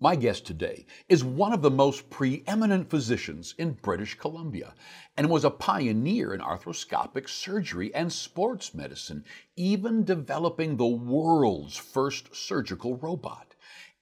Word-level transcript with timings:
My 0.00 0.14
guest 0.14 0.46
today 0.46 0.86
is 1.08 1.24
one 1.24 1.52
of 1.52 1.60
the 1.60 1.72
most 1.72 2.08
preeminent 2.08 2.88
physicians 2.88 3.56
in 3.58 3.72
British 3.72 4.16
Columbia 4.16 4.74
and 5.16 5.28
was 5.28 5.44
a 5.44 5.50
pioneer 5.50 6.32
in 6.32 6.40
arthroscopic 6.40 7.28
surgery 7.28 7.92
and 7.92 8.12
sports 8.12 8.72
medicine, 8.74 9.24
even 9.56 10.04
developing 10.04 10.76
the 10.76 10.86
world's 10.86 11.76
first 11.76 12.32
surgical 12.32 12.96
robot. 12.96 13.47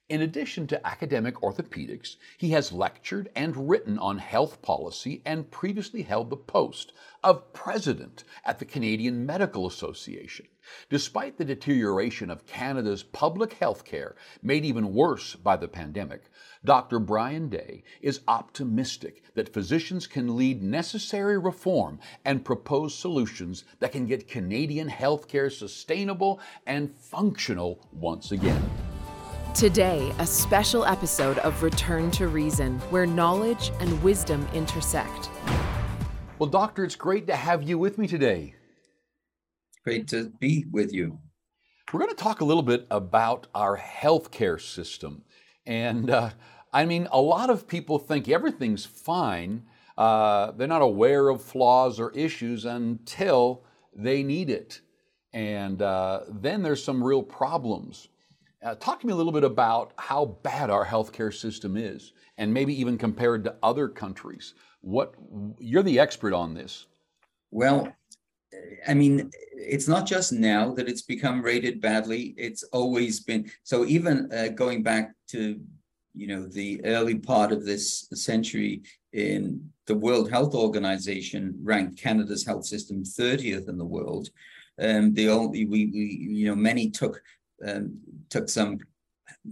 In 0.09 0.21
addition 0.21 0.67
to 0.67 0.87
academic 0.87 1.35
orthopedics, 1.41 2.15
he 2.37 2.51
has 2.51 2.71
lectured 2.71 3.29
and 3.35 3.67
written 3.67 3.99
on 3.99 4.19
health 4.19 4.61
policy 4.61 5.21
and 5.25 5.51
previously 5.51 6.03
held 6.03 6.29
the 6.29 6.37
post 6.37 6.93
of 7.25 7.51
president 7.51 8.23
at 8.45 8.57
the 8.57 8.63
Canadian 8.63 9.25
Medical 9.25 9.67
Association. 9.67 10.47
Despite 10.89 11.37
the 11.37 11.43
deterioration 11.43 12.29
of 12.29 12.45
Canada's 12.45 13.03
public 13.03 13.53
health 13.53 13.83
care, 13.83 14.15
made 14.41 14.63
even 14.63 14.93
worse 14.93 15.35
by 15.35 15.57
the 15.57 15.67
pandemic, 15.67 16.29
Dr. 16.63 16.99
Brian 16.99 17.49
Day 17.49 17.83
is 18.01 18.21
optimistic 18.29 19.23
that 19.33 19.53
physicians 19.53 20.07
can 20.07 20.37
lead 20.37 20.63
necessary 20.63 21.37
reform 21.37 21.99
and 22.23 22.45
propose 22.45 22.95
solutions 22.95 23.65
that 23.79 23.91
can 23.91 24.05
get 24.05 24.29
Canadian 24.29 24.89
healthcare 24.89 25.51
sustainable 25.51 26.39
and 26.65 26.95
functional 26.95 27.85
once 27.91 28.31
again. 28.31 28.69
Today, 29.57 30.13
a 30.19 30.27
special 30.27 30.85
episode 30.85 31.39
of 31.39 31.63
Return 31.63 32.11
to 32.11 32.27
Reason, 32.27 32.77
where 32.91 33.07
knowledge 33.07 33.71
and 33.79 34.03
wisdom 34.03 34.47
intersect. 34.53 35.31
Well, 36.37 36.47
Doctor, 36.47 36.83
it's 36.83 36.95
great 36.95 37.25
to 37.25 37.35
have 37.35 37.63
you 37.63 37.79
with 37.79 37.97
me 37.97 38.05
today. 38.05 38.53
Great 39.83 40.07
to 40.09 40.31
be 40.39 40.65
with 40.71 40.93
you. 40.93 41.17
We're 41.91 42.01
going 42.01 42.11
to 42.11 42.15
talk 42.15 42.41
a 42.41 42.45
little 42.45 42.61
bit 42.61 42.85
about 42.91 43.47
our 43.55 43.75
healthcare 43.75 44.61
system. 44.61 45.23
And 45.65 46.11
uh, 46.11 46.29
I 46.71 46.85
mean, 46.85 47.07
a 47.11 47.19
lot 47.19 47.49
of 47.49 47.67
people 47.67 47.97
think 47.97 48.29
everything's 48.29 48.85
fine. 48.85 49.63
Uh, 49.97 50.51
they're 50.51 50.67
not 50.67 50.83
aware 50.83 51.29
of 51.29 51.41
flaws 51.41 51.99
or 51.99 52.11
issues 52.11 52.63
until 52.63 53.63
they 53.95 54.21
need 54.21 54.51
it. 54.51 54.81
And 55.33 55.81
uh, 55.81 56.25
then 56.29 56.61
there's 56.61 56.83
some 56.83 57.03
real 57.03 57.23
problems. 57.23 58.09
Uh, 58.63 58.75
talk 58.75 58.99
to 58.99 59.07
me 59.07 59.13
a 59.13 59.15
little 59.15 59.31
bit 59.31 59.43
about 59.43 59.93
how 59.97 60.25
bad 60.43 60.69
our 60.69 60.85
healthcare 60.85 61.33
system 61.33 61.77
is, 61.77 62.13
and 62.37 62.53
maybe 62.53 62.79
even 62.79 62.97
compared 62.97 63.43
to 63.43 63.55
other 63.61 63.87
countries. 63.87 64.55
What 64.81 65.13
you're 65.59 65.83
the 65.83 65.99
expert 65.99 66.33
on 66.33 66.53
this. 66.53 66.87
Well, 67.51 67.93
I 68.87 68.93
mean, 68.93 69.29
it's 69.53 69.87
not 69.87 70.07
just 70.07 70.33
now 70.33 70.73
that 70.73 70.89
it's 70.89 71.03
become 71.03 71.41
rated 71.41 71.81
badly. 71.81 72.33
It's 72.37 72.63
always 72.63 73.19
been 73.19 73.51
so. 73.63 73.85
Even 73.85 74.31
uh, 74.31 74.47
going 74.49 74.81
back 74.81 75.13
to 75.29 75.59
you 76.15 76.27
know 76.27 76.47
the 76.47 76.83
early 76.83 77.15
part 77.15 77.51
of 77.51 77.63
this 77.63 78.07
century, 78.13 78.81
in 79.13 79.69
the 79.87 79.95
World 79.95 80.29
Health 80.29 80.53
Organization 80.53 81.55
ranked 81.63 81.99
Canada's 81.99 82.45
health 82.45 82.65
system 82.65 83.03
30th 83.03 83.67
in 83.67 83.77
the 83.77 83.85
world. 83.85 84.29
Um, 84.79 85.13
the 85.13 85.29
only 85.29 85.65
we, 85.65 85.87
we 85.87 86.27
you 86.29 86.47
know 86.47 86.55
many 86.55 86.91
took 86.91 87.21
um, 87.65 87.97
took 88.29 88.49
some 88.49 88.79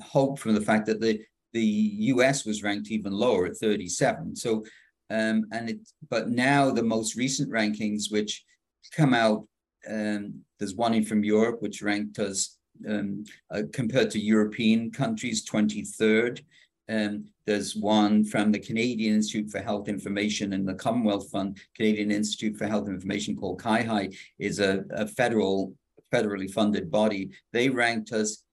hope 0.02 0.40
from 0.40 0.54
the 0.56 0.62
fact 0.62 0.86
that 0.88 1.02
the 1.02 1.22
the 1.54 1.62
U.S. 1.62 2.46
was 2.46 2.64
ranked 2.64 2.92
even 2.92 3.14
lower 3.14 3.46
at 3.46 3.56
37. 3.56 4.36
So, 4.36 4.66
um, 5.10 5.46
and 5.54 5.70
it, 5.70 5.80
but 6.10 6.28
now 6.28 6.70
the 6.70 6.84
most 6.84 7.16
recent 7.16 7.50
rankings, 7.50 8.12
which 8.12 8.44
come 8.92 9.14
out, 9.14 9.48
um, 9.90 10.42
there's 10.60 10.76
one 10.76 10.94
in 10.94 11.06
from 11.06 11.24
Europe, 11.24 11.62
which 11.62 11.82
ranked 11.82 12.20
us 12.20 12.58
um, 12.90 13.24
uh, 13.52 13.62
compared 13.72 14.12
to 14.12 14.20
European 14.20 14.92
countries 14.92 15.50
23rd. 15.50 16.42
Um, 16.90 17.26
there's 17.48 17.76
one 17.76 18.26
from 18.26 18.52
the 18.52 18.60
Canadian 18.60 19.16
Institute 19.16 19.50
for 19.50 19.60
Health 19.60 19.88
Information 19.88 20.54
and 20.54 20.68
the 20.68 20.74
Commonwealth 20.74 21.30
Fund, 21.32 21.58
Canadian 21.76 22.12
Institute 22.12 22.58
for 22.58 22.68
Health 22.68 22.90
Information 22.90 23.36
called 23.36 23.62
CIHI, 23.62 24.16
is 24.40 24.60
a, 24.60 24.84
a 24.92 25.08
federal 25.08 25.74
federally 26.16 26.52
funded 26.52 26.90
body, 26.90 27.32
they 27.54 27.70
ranked 27.70 28.12
us 28.12 28.44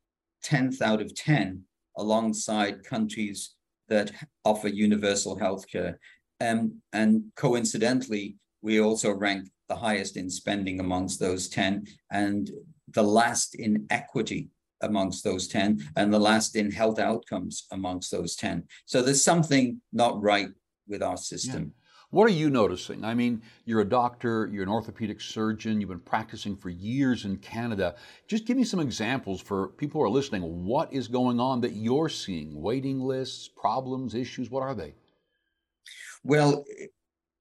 10th 0.44 0.82
out 0.82 1.00
of 1.00 1.14
10 1.14 1.62
alongside 1.96 2.84
countries 2.84 3.54
that 3.88 4.10
offer 4.44 4.68
universal 4.68 5.38
health 5.38 5.64
care. 5.70 5.98
Um, 6.40 6.80
and 6.92 7.24
coincidentally, 7.36 8.36
we 8.62 8.80
also 8.80 9.12
ranked 9.12 9.50
the 9.68 9.76
highest 9.76 10.16
in 10.16 10.28
spending 10.30 10.80
amongst 10.80 11.20
those 11.20 11.48
10 11.48 11.86
and 12.10 12.50
the 12.88 13.02
last 13.02 13.54
in 13.54 13.86
equity 13.90 14.50
amongst 14.80 15.22
those 15.24 15.46
10 15.48 15.88
and 15.96 16.12
the 16.12 16.18
last 16.18 16.56
in 16.56 16.70
health 16.70 16.98
outcomes 16.98 17.66
amongst 17.70 18.10
those 18.10 18.34
10. 18.36 18.64
So 18.86 19.02
there's 19.02 19.24
something 19.24 19.80
not 19.92 20.20
right 20.20 20.48
with 20.88 21.02
our 21.02 21.16
system. 21.16 21.62
Yeah. 21.62 21.81
What 22.12 22.28
are 22.28 22.34
you 22.34 22.50
noticing? 22.50 23.06
I 23.06 23.14
mean, 23.14 23.40
you're 23.64 23.80
a 23.80 23.88
doctor, 23.88 24.46
you're 24.52 24.62
an 24.62 24.68
orthopedic 24.68 25.18
surgeon, 25.18 25.80
you've 25.80 25.88
been 25.88 25.98
practicing 25.98 26.54
for 26.54 26.68
years 26.68 27.24
in 27.24 27.38
Canada. 27.38 27.94
Just 28.28 28.44
give 28.44 28.58
me 28.58 28.64
some 28.64 28.80
examples 28.80 29.40
for 29.40 29.68
people 29.68 29.98
who 29.98 30.04
are 30.04 30.10
listening. 30.10 30.42
What 30.66 30.92
is 30.92 31.08
going 31.08 31.40
on 31.40 31.62
that 31.62 31.72
you're 31.72 32.10
seeing? 32.10 32.60
Waiting 32.60 33.00
lists, 33.00 33.48
problems, 33.48 34.14
issues, 34.14 34.50
what 34.50 34.62
are 34.62 34.74
they? 34.74 34.92
Well, 36.22 36.66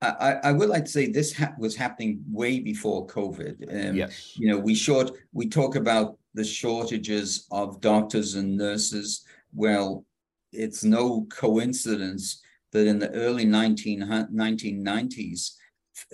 I, 0.01 0.37
I 0.41 0.51
would 0.53 0.69
like 0.69 0.85
to 0.85 0.91
say 0.91 1.11
this 1.11 1.33
ha- 1.33 1.53
was 1.59 1.75
happening 1.75 2.23
way 2.31 2.61
before 2.61 3.05
COVID. 3.07 3.89
Um, 3.89 3.95
yes. 3.97 4.37
You 4.37 4.47
know, 4.47 4.57
we 4.57 4.73
short 4.73 5.11
we 5.33 5.49
talk 5.49 5.75
about 5.75 6.17
the 6.33 6.45
shortages 6.45 7.45
of 7.51 7.81
doctors 7.81 8.35
and 8.35 8.55
nurses. 8.55 9.25
Well, 9.53 10.05
it's 10.53 10.85
no 10.85 11.27
coincidence 11.29 12.41
that 12.71 12.87
in 12.87 12.99
the 12.99 13.11
early 13.11 13.45
19, 13.45 14.01
1990s, 14.33 15.51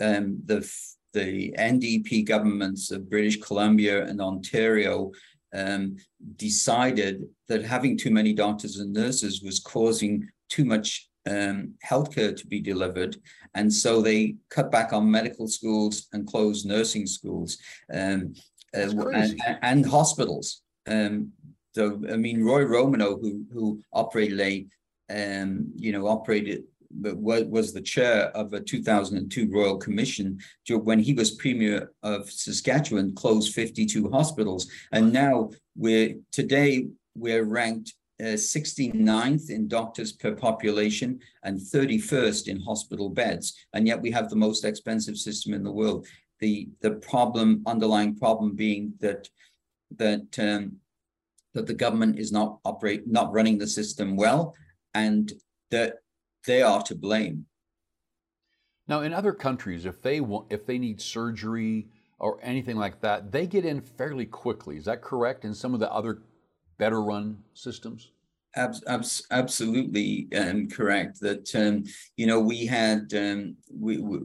um, 0.01 0.40
the, 0.45 0.69
the 1.13 1.53
NDP 1.57 2.25
governments 2.25 2.91
of 2.91 3.09
British 3.09 3.40
Columbia 3.40 4.06
and 4.06 4.22
Ontario 4.22 5.12
um, 5.53 5.96
decided 6.35 7.23
that 7.47 7.63
having 7.63 7.97
too 7.97 8.12
many 8.12 8.34
doctors 8.34 8.78
and 8.78 8.94
nurses 8.94 9.41
was 9.41 9.59
causing 9.59 10.28
too 10.50 10.66
much 10.66 11.09
um, 11.29 11.73
healthcare 11.85 12.35
to 12.35 12.47
be 12.47 12.59
delivered. 12.59 13.17
And 13.53 13.73
so 13.73 14.01
they 14.01 14.35
cut 14.50 14.72
back 14.72 14.94
on 14.94 15.09
medical 15.09 15.47
schools 15.47 16.07
and 16.13 16.28
closed 16.28 16.66
nursing 16.66 17.06
schools 17.07 17.57
um, 17.94 18.34
uh, 18.75 18.90
and, 19.09 19.41
and, 19.62 19.85
hospitals. 19.85 20.62
Um, 20.88 21.31
so, 21.73 22.01
I 22.12 22.17
mean, 22.17 22.44
Roy 22.44 22.63
Romanow, 22.63 23.19
who, 23.19 23.46
who 23.51 23.81
operated 23.94 24.40
a 24.40 24.66
um, 25.09 25.72
you 25.75 25.91
know, 25.91 26.07
operated 26.07 26.63
but 26.90 27.18
was, 27.18 27.44
was 27.45 27.73
the 27.73 27.81
chair 27.81 28.29
of 28.35 28.53
a 28.53 28.59
2002 28.59 29.50
Royal 29.51 29.78
Commission 29.78 30.40
when 30.69 31.00
he 31.00 31.13
was 31.13 31.31
Premier 31.31 31.91
of 32.03 32.29
Saskatchewan, 32.29 33.13
closed 33.16 33.53
52 33.53 34.09
hospitals. 34.09 34.67
And 34.91 35.12
now 35.12 35.51
we're 35.75 36.16
today 36.31 36.88
we're 37.16 37.44
ranked 37.44 37.94
uh, 38.19 38.35
69th 38.35 39.50
in 39.50 39.67
doctors 39.67 40.12
per 40.12 40.34
population 40.34 41.19
and 41.44 41.59
31st 41.59 42.47
in 42.47 42.59
hospital 42.62 43.09
beds. 43.09 43.53
And 43.73 43.88
yet 43.88 44.01
we 44.01 44.12
have 44.12 44.29
the 44.29 44.35
most 44.35 44.66
expensive 44.66 45.17
system 45.17 45.53
in 45.53 45.63
the 45.63 45.72
world. 45.72 46.07
The 46.40 46.69
the 46.81 46.91
problem, 46.91 47.63
underlying 47.66 48.16
problem 48.16 48.56
being 48.56 48.94
that 49.00 49.28
that 49.97 50.40
um, 50.40 50.78
that 51.53 51.66
the 51.66 51.73
government 51.73 52.19
is 52.19 52.31
not 52.31 52.59
operate 52.66 53.07
not 53.07 53.34
running 53.34 53.57
the 53.57 53.67
system 53.67 54.16
well 54.16 54.53
and 54.97 55.31
that 55.69 56.00
they 56.46 56.62
are 56.62 56.81
to 56.81 56.96
blame. 56.96 57.46
Now, 58.88 59.02
in 59.02 59.13
other 59.13 59.34
countries, 59.34 59.85
if 59.85 60.02
they 60.02 60.22
want, 60.22 60.47
if 60.50 60.66
they 60.66 60.78
need 60.78 61.02
surgery 61.02 61.88
or 62.19 62.40
anything 62.41 62.78
like 62.78 63.02
that, 63.02 63.31
they 63.31 63.46
get 63.46 63.66
in 63.66 63.81
fairly 63.81 64.25
quickly. 64.25 64.78
Is 64.78 64.85
that 64.85 65.02
correct? 65.02 65.46
In 65.46 65.53
some 65.53 65.74
of 65.74 65.80
the 65.80 65.91
other 65.91 66.24
better 66.78 67.02
run 67.02 67.38
systems. 67.53 68.12
Abs- 68.56 69.28
absolutely 69.30 70.28
um, 70.35 70.67
correct. 70.67 71.20
That 71.20 71.53
um, 71.55 71.84
you 72.16 72.26
know 72.26 72.40
we 72.40 72.66
had 72.66 73.14
um, 73.14 73.58
we, 73.72 73.97
we 73.97 74.17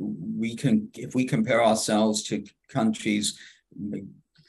we 0.44 0.56
can 0.56 0.88
if 0.94 1.14
we 1.14 1.26
compare 1.26 1.62
ourselves 1.62 2.22
to 2.28 2.44
countries 2.68 3.38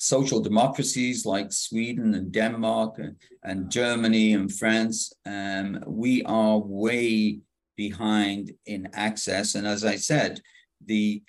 social 0.04 0.42
democracies 0.42 1.26
like 1.26 1.54
Sweden 1.54 2.14
and 2.14 2.30
Denmark 2.30 3.00
and, 3.00 3.16
and 3.44 3.72
Germany 3.72 4.34
and 4.34 4.52
France, 4.52 5.14
um, 5.26 5.82
we 5.88 6.24
are 6.24 6.58
way 6.60 7.40
behind 7.78 8.52
in 8.66 8.90
access. 8.94 9.56
And 9.56 9.66
as 9.66 9.86
I 9.86 9.96
said, 9.96 10.42
the 10.86 11.24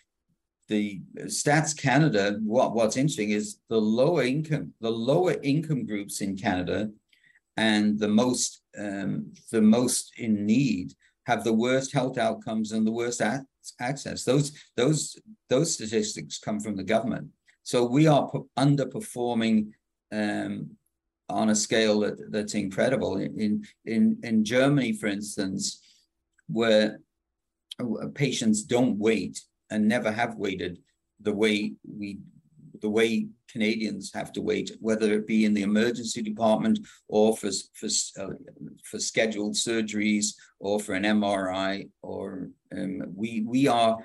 the 0.68 1.02
Stats 1.26 1.76
Canada, 1.76 2.38
what, 2.42 2.74
what's 2.74 2.96
interesting 2.96 3.30
is 3.30 3.58
the 3.68 3.80
lower 3.80 4.22
income, 4.22 4.72
the 4.80 4.90
lower 4.90 5.36
income 5.42 5.84
groups 5.84 6.22
in 6.22 6.38
Canada 6.38 6.90
and 7.58 7.98
the 7.98 8.08
most 8.08 8.62
um, 8.78 9.32
the 9.52 9.62
most 9.62 10.14
in 10.18 10.46
need 10.46 10.94
have 11.26 11.44
the 11.44 11.52
worst 11.52 11.92
health 11.92 12.18
outcomes 12.18 12.72
and 12.72 12.84
the 12.86 12.96
worst 13.00 13.22
access. 13.78 14.24
Those 14.24 14.52
those 14.76 15.16
those 15.48 15.74
statistics 15.74 16.38
come 16.38 16.58
from 16.60 16.76
the 16.76 16.90
government. 16.94 17.28
So 17.64 17.84
we 17.84 18.06
are 18.06 18.30
underperforming 18.58 19.70
um, 20.12 20.70
on 21.28 21.48
a 21.48 21.54
scale 21.54 22.00
that, 22.00 22.30
that's 22.30 22.54
incredible. 22.54 23.16
In, 23.16 23.64
in, 23.86 24.18
in 24.22 24.44
Germany, 24.44 24.92
for 24.92 25.06
instance, 25.06 25.80
where 26.46 27.00
patients 28.14 28.62
don't 28.62 28.98
wait 28.98 29.40
and 29.70 29.88
never 29.88 30.12
have 30.12 30.36
waited 30.36 30.78
the 31.20 31.32
way 31.32 31.72
we 31.90 32.18
the 32.80 32.90
way 32.90 33.28
Canadians 33.48 34.12
have 34.12 34.30
to 34.32 34.42
wait, 34.42 34.76
whether 34.80 35.14
it 35.14 35.26
be 35.26 35.46
in 35.46 35.54
the 35.54 35.62
emergency 35.62 36.20
department 36.20 36.78
or 37.08 37.34
for 37.34 37.50
for 37.72 37.88
uh, 38.20 38.34
for 38.84 38.98
scheduled 38.98 39.54
surgeries 39.54 40.34
or 40.58 40.78
for 40.80 40.92
an 40.92 41.04
MRI, 41.04 41.88
or 42.02 42.50
um, 42.76 43.02
we 43.16 43.42
we 43.46 43.66
are 43.68 43.96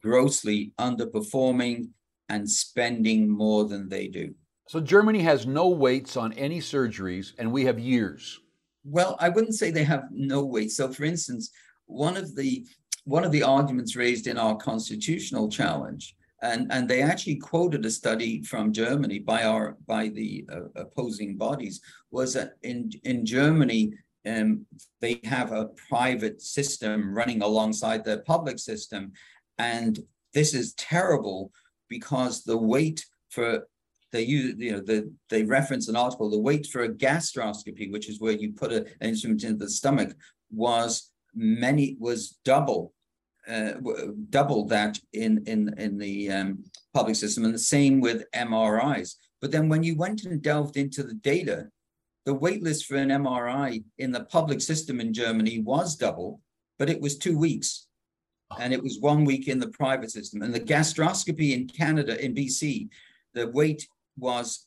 grossly 0.00 0.72
underperforming 0.78 1.88
and 2.30 2.48
spending 2.48 3.28
more 3.28 3.64
than 3.64 3.88
they 3.88 4.06
do. 4.06 4.32
So 4.68 4.80
Germany 4.80 5.20
has 5.22 5.46
no 5.46 5.68
waits 5.68 6.16
on 6.16 6.32
any 6.34 6.60
surgeries, 6.60 7.32
and 7.38 7.52
we 7.52 7.64
have 7.64 7.78
years. 7.78 8.38
Well, 8.84 9.16
I 9.18 9.28
wouldn't 9.28 9.56
say 9.56 9.70
they 9.70 9.84
have 9.84 10.04
no 10.12 10.44
waits. 10.44 10.76
So, 10.76 10.92
for 10.92 11.04
instance, 11.04 11.50
one 11.86 12.16
of 12.16 12.34
the 12.36 12.64
one 13.04 13.24
of 13.24 13.32
the 13.32 13.42
arguments 13.42 13.96
raised 13.96 14.28
in 14.28 14.38
our 14.38 14.56
constitutional 14.56 15.48
challenge, 15.48 16.14
and 16.40 16.72
and 16.72 16.88
they 16.88 17.02
actually 17.02 17.36
quoted 17.36 17.84
a 17.84 17.90
study 17.90 18.42
from 18.44 18.72
Germany 18.72 19.18
by 19.18 19.42
our 19.42 19.76
by 19.88 20.08
the 20.08 20.46
uh, 20.52 20.68
opposing 20.76 21.36
bodies, 21.36 21.80
was 22.12 22.32
that 22.34 22.52
in 22.62 22.90
in 23.02 23.26
Germany 23.26 23.92
um, 24.24 24.64
they 25.00 25.20
have 25.24 25.50
a 25.50 25.70
private 25.88 26.40
system 26.40 27.12
running 27.12 27.42
alongside 27.42 28.04
their 28.04 28.22
public 28.22 28.60
system, 28.60 29.12
and 29.58 29.98
this 30.32 30.54
is 30.54 30.74
terrible 30.74 31.50
because 31.90 32.42
the 32.44 32.56
wait 32.56 33.04
for 33.28 33.66
they 34.12 34.22
use, 34.22 34.54
you 34.58 34.72
know, 34.72 34.80
the, 34.80 35.12
they 35.28 35.44
reference 35.44 35.88
an 35.88 35.96
article, 35.96 36.30
the 36.30 36.38
wait 36.38 36.66
for 36.66 36.82
a 36.82 36.88
gastroscopy, 36.88 37.92
which 37.92 38.08
is 38.08 38.20
where 38.20 38.32
you 38.32 38.52
put 38.52 38.72
a, 38.72 38.78
an 39.00 39.10
instrument 39.10 39.44
into 39.44 39.64
the 39.64 39.70
stomach, 39.70 40.14
was 40.50 41.10
many, 41.34 41.96
was 42.00 42.38
double, 42.44 42.92
uh, 43.48 43.72
double 44.30 44.66
that 44.66 44.98
in, 45.12 45.44
in, 45.46 45.74
in 45.78 45.96
the 45.98 46.30
um, 46.30 46.64
public 46.92 47.16
system, 47.16 47.44
and 47.44 47.54
the 47.54 47.58
same 47.58 48.00
with 48.00 48.24
MRIs. 48.32 49.14
But 49.40 49.52
then 49.52 49.68
when 49.68 49.82
you 49.82 49.96
went 49.96 50.24
and 50.24 50.42
delved 50.42 50.76
into 50.76 51.02
the 51.02 51.14
data, 51.14 51.68
the 52.26 52.34
wait 52.34 52.62
list 52.62 52.86
for 52.86 52.96
an 52.96 53.08
MRI 53.08 53.82
in 53.98 54.12
the 54.12 54.24
public 54.24 54.60
system 54.60 55.00
in 55.00 55.14
Germany 55.14 55.60
was 55.60 55.96
double, 55.96 56.40
but 56.78 56.90
it 56.90 57.00
was 57.00 57.16
two 57.16 57.38
weeks. 57.38 57.86
And 58.58 58.72
it 58.72 58.82
was 58.82 58.98
one 58.98 59.24
week 59.24 59.48
in 59.48 59.58
the 59.58 59.68
private 59.68 60.10
system. 60.10 60.42
And 60.42 60.52
the 60.52 60.60
gastroscopy 60.60 61.52
in 61.52 61.68
Canada, 61.68 62.22
in 62.22 62.34
BC, 62.34 62.88
the 63.34 63.48
wait 63.48 63.86
was 64.18 64.66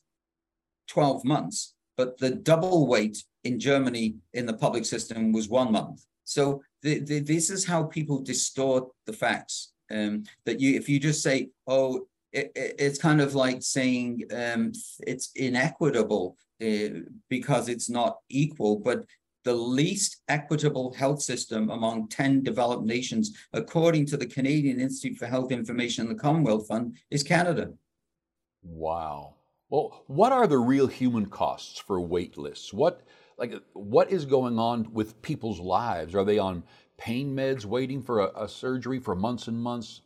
12 0.88 1.24
months, 1.24 1.74
but 1.96 2.18
the 2.18 2.30
double 2.30 2.86
wait 2.86 3.22
in 3.44 3.60
Germany 3.60 4.16
in 4.32 4.46
the 4.46 4.54
public 4.54 4.84
system 4.84 5.32
was 5.32 5.48
one 5.48 5.70
month. 5.70 6.04
So 6.24 6.62
the, 6.82 7.00
the, 7.00 7.20
this 7.20 7.50
is 7.50 7.64
how 7.64 7.84
people 7.84 8.20
distort 8.20 8.88
the 9.06 9.12
facts. 9.12 9.72
Um, 9.90 10.24
that 10.46 10.60
you, 10.60 10.76
if 10.76 10.88
you 10.88 10.98
just 10.98 11.22
say, 11.22 11.50
oh, 11.66 12.06
it, 12.32 12.50
it, 12.54 12.74
it's 12.78 12.98
kind 12.98 13.20
of 13.20 13.34
like 13.34 13.62
saying 13.62 14.22
um, 14.34 14.72
it's 15.06 15.30
inequitable 15.36 16.36
uh, 16.62 17.00
because 17.28 17.68
it's 17.68 17.90
not 17.90 18.18
equal, 18.30 18.78
but 18.78 19.04
the 19.44 19.54
least 19.54 20.22
equitable 20.28 20.92
health 20.94 21.22
system 21.22 21.70
among 21.70 22.08
10 22.08 22.42
developed 22.42 22.84
nations, 22.84 23.36
according 23.52 24.06
to 24.06 24.16
the 24.16 24.26
Canadian 24.26 24.80
Institute 24.80 25.18
for 25.18 25.26
Health 25.26 25.52
Information 25.52 26.06
and 26.06 26.16
the 26.16 26.20
Commonwealth 26.20 26.66
Fund, 26.66 26.96
is 27.10 27.22
Canada. 27.22 27.72
Wow. 28.62 29.34
Well, 29.68 30.04
what 30.06 30.32
are 30.32 30.46
the 30.46 30.58
real 30.58 30.86
human 30.86 31.26
costs 31.26 31.78
for 31.78 32.00
wait 32.00 32.38
lists? 32.38 32.72
What 32.72 33.02
like 33.36 33.54
what 33.72 34.10
is 34.10 34.24
going 34.24 34.58
on 34.58 34.92
with 34.92 35.20
people's 35.20 35.60
lives? 35.60 36.14
Are 36.14 36.24
they 36.24 36.38
on 36.38 36.62
pain 36.96 37.34
meds 37.34 37.64
waiting 37.64 38.02
for 38.02 38.20
a, 38.20 38.44
a 38.44 38.48
surgery 38.48 38.98
for 38.98 39.14
months 39.14 39.48
and 39.48 39.60
months? 39.60 40.02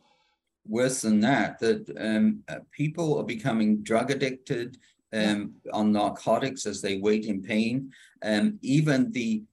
Worse 0.67 1.01
than 1.01 1.19
that, 1.21 1.59
that 1.59 1.89
um, 1.97 2.43
uh, 2.47 2.59
people 2.71 3.17
are 3.17 3.23
becoming 3.23 3.81
drug 3.81 4.11
addicted 4.11 4.77
um, 5.13 5.53
on 5.73 5.91
narcotics 5.91 6.65
as 6.65 6.81
they 6.81 6.97
wait 6.97 7.25
in 7.25 7.41
pain. 7.41 7.91
Um, 8.23 8.59
even 8.61 9.11
the, 9.11 9.43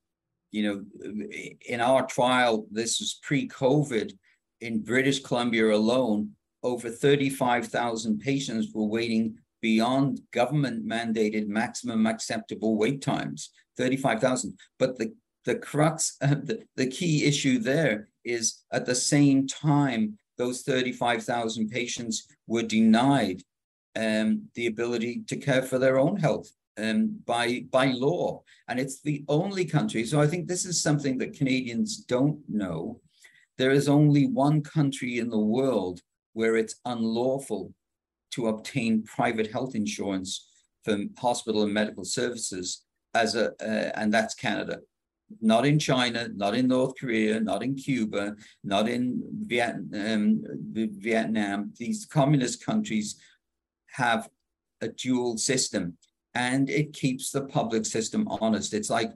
you 0.50 0.62
know, 0.62 1.54
in 1.68 1.80
our 1.80 2.06
trial, 2.06 2.66
this 2.70 3.00
was 3.00 3.18
pre-COVID, 3.22 4.12
in 4.60 4.82
British 4.82 5.20
Columbia 5.20 5.72
alone, 5.72 6.32
over 6.62 6.90
35,000 6.90 8.18
patients 8.18 8.68
were 8.72 8.84
waiting 8.84 9.38
beyond 9.60 10.20
government 10.32 10.86
mandated 10.86 11.46
maximum 11.46 12.06
acceptable 12.06 12.76
wait 12.76 13.02
times, 13.02 13.50
35,000. 13.76 14.58
But 14.78 14.98
the, 14.98 15.14
the 15.44 15.56
crux, 15.56 16.16
uh, 16.22 16.36
the, 16.42 16.64
the 16.76 16.86
key 16.86 17.24
issue 17.24 17.58
there 17.58 18.08
is 18.24 18.62
at 18.72 18.86
the 18.86 18.94
same 18.94 19.46
time, 19.46 20.18
those 20.38 20.62
35,000 20.62 21.68
patients 21.68 22.26
were 22.46 22.62
denied 22.62 23.42
um, 23.96 24.48
the 24.54 24.66
ability 24.66 25.22
to 25.28 25.36
care 25.36 25.62
for 25.62 25.78
their 25.78 25.98
own 25.98 26.16
health 26.16 26.50
um, 26.78 27.18
by, 27.24 27.64
by 27.70 27.86
law. 27.86 28.42
And 28.68 28.78
it's 28.78 29.00
the 29.00 29.24
only 29.28 29.64
country. 29.64 30.04
So 30.04 30.20
I 30.20 30.26
think 30.26 30.46
this 30.46 30.64
is 30.64 30.82
something 30.82 31.18
that 31.18 31.36
Canadians 31.36 31.98
don't 31.98 32.38
know. 32.48 33.00
There 33.58 33.70
is 33.70 33.88
only 33.88 34.26
one 34.26 34.62
country 34.62 35.18
in 35.18 35.30
the 35.30 35.38
world 35.38 36.00
where 36.34 36.56
it's 36.56 36.76
unlawful 36.84 37.72
to 38.32 38.48
obtain 38.48 39.02
private 39.04 39.50
health 39.50 39.74
insurance 39.74 40.46
for 40.84 40.98
hospital 41.18 41.62
and 41.62 41.72
medical 41.72 42.04
services 42.04 42.82
as 43.14 43.34
a 43.34 43.46
uh, 43.62 43.90
and 43.94 44.12
that's 44.12 44.34
Canada 44.34 44.78
not 45.40 45.66
in 45.66 45.78
China 45.78 46.28
not 46.36 46.54
in 46.54 46.68
North 46.68 46.94
Korea 47.00 47.40
not 47.40 47.62
in 47.62 47.74
Cuba 47.74 48.36
not 48.62 48.88
in 48.88 49.22
Vietnam 49.46 50.42
Vietnam 51.08 51.72
these 51.76 52.06
communist 52.06 52.64
countries 52.64 53.16
have 53.96 54.28
a 54.80 54.88
dual 54.88 55.36
system 55.38 55.96
and 56.34 56.68
it 56.68 56.92
keeps 56.92 57.30
the 57.30 57.44
public 57.46 57.84
system 57.86 58.26
honest 58.40 58.74
it's 58.74 58.90
like 58.90 59.10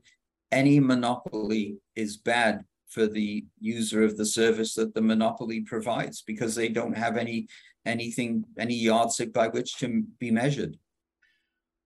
any 0.52 0.80
monopoly 0.80 1.76
is 1.94 2.16
bad 2.16 2.64
for 2.88 3.06
the 3.06 3.44
user 3.60 4.02
of 4.02 4.16
the 4.16 4.26
service 4.26 4.74
that 4.74 4.94
the 4.94 5.00
monopoly 5.00 5.60
provides 5.60 6.22
because 6.22 6.54
they 6.54 6.68
don't 6.68 6.96
have 6.96 7.16
any 7.16 7.46
anything, 7.86 8.44
any 8.58 8.74
yardstick 8.74 9.32
by 9.32 9.48
which 9.48 9.76
to 9.78 10.02
be 10.18 10.30
measured. 10.30 10.78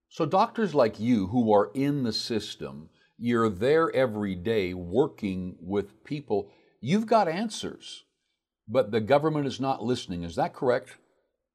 So, 0.09 0.27
doctors 0.27 0.75
like 0.75 1.01
you 1.01 1.27
who 1.27 1.53
are 1.53 1.71
in 1.75 2.03
the 2.03 2.13
system, 2.13 2.89
you're 3.19 3.49
there 3.49 3.95
every 3.95 4.35
day 4.35 4.75
working 4.75 5.57
with 5.61 6.05
people, 6.05 6.51
you've 6.81 7.07
got 7.07 7.29
answers, 7.29 8.05
but 8.69 8.91
the 8.91 9.01
government 9.01 9.47
is 9.47 9.61
not 9.61 9.83
listening. 9.83 10.23
Is 10.23 10.37
that 10.37 10.55
correct? 10.55 10.97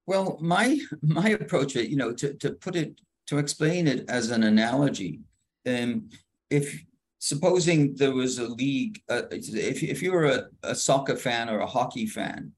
Well, 0.10 0.40
my 0.42 0.80
my 1.04 1.30
approach, 1.30 1.76
you 1.76 1.96
know, 1.96 2.14
to, 2.14 2.34
to 2.34 2.54
put 2.54 2.76
it 2.76 3.00
to 3.28 3.38
explain 3.38 3.88
it 3.88 4.10
as 4.10 4.32
an 4.32 4.42
analogy, 4.42 5.20
um, 5.68 6.10
if 6.50 6.84
supposing 7.20 7.94
there 7.96 8.16
was 8.16 8.40
a 8.40 8.48
league, 8.48 9.04
uh, 9.08 9.28
if 9.30 9.84
if 9.84 10.02
you're 10.02 10.26
a, 10.26 10.48
a 10.64 10.74
soccer 10.74 11.16
fan 11.16 11.48
or 11.48 11.60
a 11.60 11.68
hockey 11.68 12.08
fan, 12.08 12.54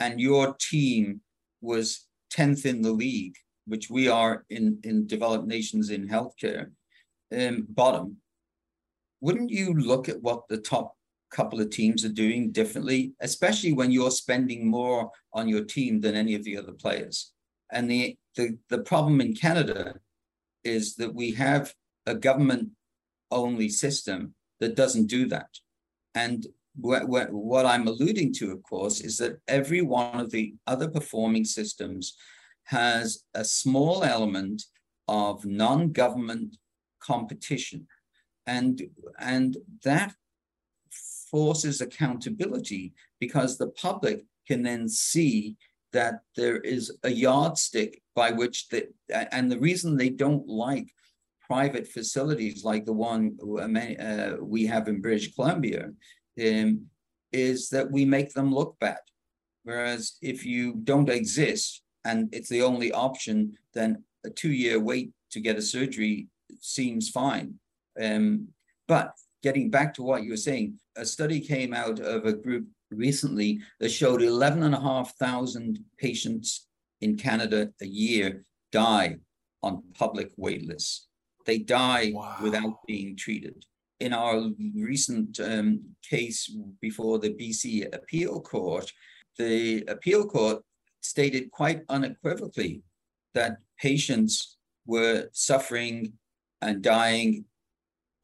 and 0.00 0.18
your 0.18 0.56
team 0.58 1.20
was 1.60 2.06
10th 2.32 2.64
in 2.64 2.80
the 2.80 2.92
league, 2.92 3.36
which 3.66 3.90
we 3.90 4.08
are 4.08 4.46
in, 4.48 4.78
in 4.82 5.06
developed 5.06 5.46
nations 5.46 5.90
in 5.90 6.08
healthcare, 6.08 6.70
um, 7.38 7.66
bottom, 7.68 8.16
wouldn't 9.20 9.50
you 9.50 9.74
look 9.74 10.08
at 10.08 10.22
what 10.22 10.48
the 10.48 10.56
top 10.56 10.93
couple 11.34 11.60
of 11.60 11.70
teams 11.70 12.04
are 12.04 12.20
doing 12.24 12.52
differently, 12.52 13.12
especially 13.20 13.72
when 13.72 13.90
you're 13.90 14.10
spending 14.10 14.66
more 14.66 15.10
on 15.32 15.48
your 15.48 15.64
team 15.64 16.00
than 16.00 16.14
any 16.14 16.34
of 16.34 16.44
the 16.44 16.56
other 16.56 16.72
players? 16.72 17.32
And 17.72 17.90
the, 17.90 18.16
the, 18.36 18.56
the 18.70 18.82
problem 18.82 19.20
in 19.20 19.34
Canada 19.34 19.94
is 20.62 20.94
that 20.96 21.14
we 21.14 21.32
have 21.32 21.74
a 22.06 22.14
government 22.14 22.70
only 23.30 23.68
system 23.68 24.34
that 24.60 24.76
doesn't 24.76 25.06
do 25.06 25.26
that. 25.26 25.50
And 26.14 26.46
what, 26.76 27.08
what, 27.08 27.32
what 27.32 27.66
I'm 27.66 27.88
alluding 27.88 28.32
to, 28.34 28.52
of 28.52 28.62
course, 28.62 29.00
is 29.00 29.16
that 29.18 29.38
every 29.48 29.82
one 29.82 30.20
of 30.20 30.30
the 30.30 30.54
other 30.66 30.88
performing 30.88 31.44
systems 31.44 32.16
has 32.64 33.24
a 33.34 33.44
small 33.44 34.04
element 34.04 34.62
of 35.08 35.44
non-government 35.44 36.56
competition. 37.00 37.86
And, 38.46 38.82
and 39.18 39.56
that 39.84 40.14
forces 41.34 41.80
accountability 41.80 42.92
because 43.18 43.58
the 43.58 43.70
public 43.70 44.24
can 44.46 44.62
then 44.62 44.88
see 44.88 45.56
that 45.92 46.20
there 46.36 46.58
is 46.58 46.96
a 47.02 47.10
yardstick 47.10 48.00
by 48.14 48.30
which 48.30 48.68
the 48.68 48.86
and 49.32 49.50
the 49.50 49.58
reason 49.58 49.96
they 49.96 50.10
don't 50.10 50.46
like 50.46 50.88
private 51.44 51.88
facilities 51.88 52.62
like 52.62 52.84
the 52.84 52.92
one 52.92 53.36
uh, 53.60 54.36
we 54.40 54.64
have 54.64 54.86
in 54.86 55.00
British 55.00 55.34
Columbia 55.34 55.90
um, 56.46 56.86
is 57.32 57.68
that 57.70 57.90
we 57.90 58.04
make 58.04 58.32
them 58.32 58.54
look 58.54 58.76
bad. 58.78 59.04
Whereas 59.64 60.16
if 60.22 60.46
you 60.46 60.74
don't 60.84 61.10
exist 61.10 61.82
and 62.04 62.28
it's 62.32 62.48
the 62.48 62.62
only 62.62 62.92
option, 62.92 63.54
then 63.72 64.04
a 64.24 64.30
two-year 64.30 64.78
wait 64.78 65.10
to 65.32 65.40
get 65.40 65.56
a 65.56 65.62
surgery 65.62 66.28
seems 66.60 67.08
fine. 67.08 67.54
Um, 68.00 68.48
but 68.86 69.10
getting 69.44 69.68
back 69.68 69.92
to 69.92 70.02
what 70.02 70.24
you 70.24 70.30
were 70.30 70.38
saying, 70.38 70.78
a 70.96 71.04
study 71.04 71.38
came 71.38 71.74
out 71.74 72.00
of 72.00 72.24
a 72.24 72.32
group 72.32 72.66
recently 72.90 73.60
that 73.78 73.90
showed 73.90 74.22
11,500 74.22 75.78
patients 75.98 76.66
in 77.02 77.14
Canada 77.14 77.70
a 77.82 77.86
year 77.86 78.46
die 78.72 79.16
on 79.62 79.82
public 79.92 80.30
wait 80.38 80.66
lists. 80.66 81.08
They 81.44 81.58
die 81.58 82.12
wow. 82.14 82.38
without 82.42 82.86
being 82.86 83.16
treated. 83.16 83.66
In 84.00 84.14
our 84.14 84.48
recent 84.74 85.38
um, 85.40 85.80
case 86.02 86.50
before 86.80 87.18
the 87.18 87.34
BC 87.34 87.94
Appeal 87.94 88.40
Court, 88.40 88.90
the 89.36 89.84
Appeal 89.88 90.26
Court 90.26 90.62
stated 91.02 91.50
quite 91.50 91.82
unequivocally 91.90 92.82
that 93.34 93.58
patients 93.78 94.56
were 94.86 95.28
suffering 95.32 96.14
and 96.62 96.80
dying 96.80 97.44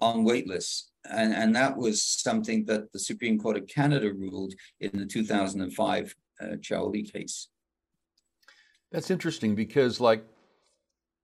on 0.00 0.24
wait 0.24 0.48
lists. 0.48 0.89
And, 1.08 1.32
and 1.32 1.56
that 1.56 1.76
was 1.76 2.02
something 2.02 2.64
that 2.66 2.92
the 2.92 2.98
Supreme 2.98 3.38
Court 3.38 3.56
of 3.56 3.66
Canada 3.66 4.12
ruled 4.12 4.54
in 4.80 4.90
the 4.98 5.06
2005 5.06 6.14
uh, 6.40 6.44
Chaoulli 6.56 7.10
case. 7.10 7.48
That's 8.92 9.10
interesting 9.10 9.54
because, 9.54 10.00
like, 10.00 10.24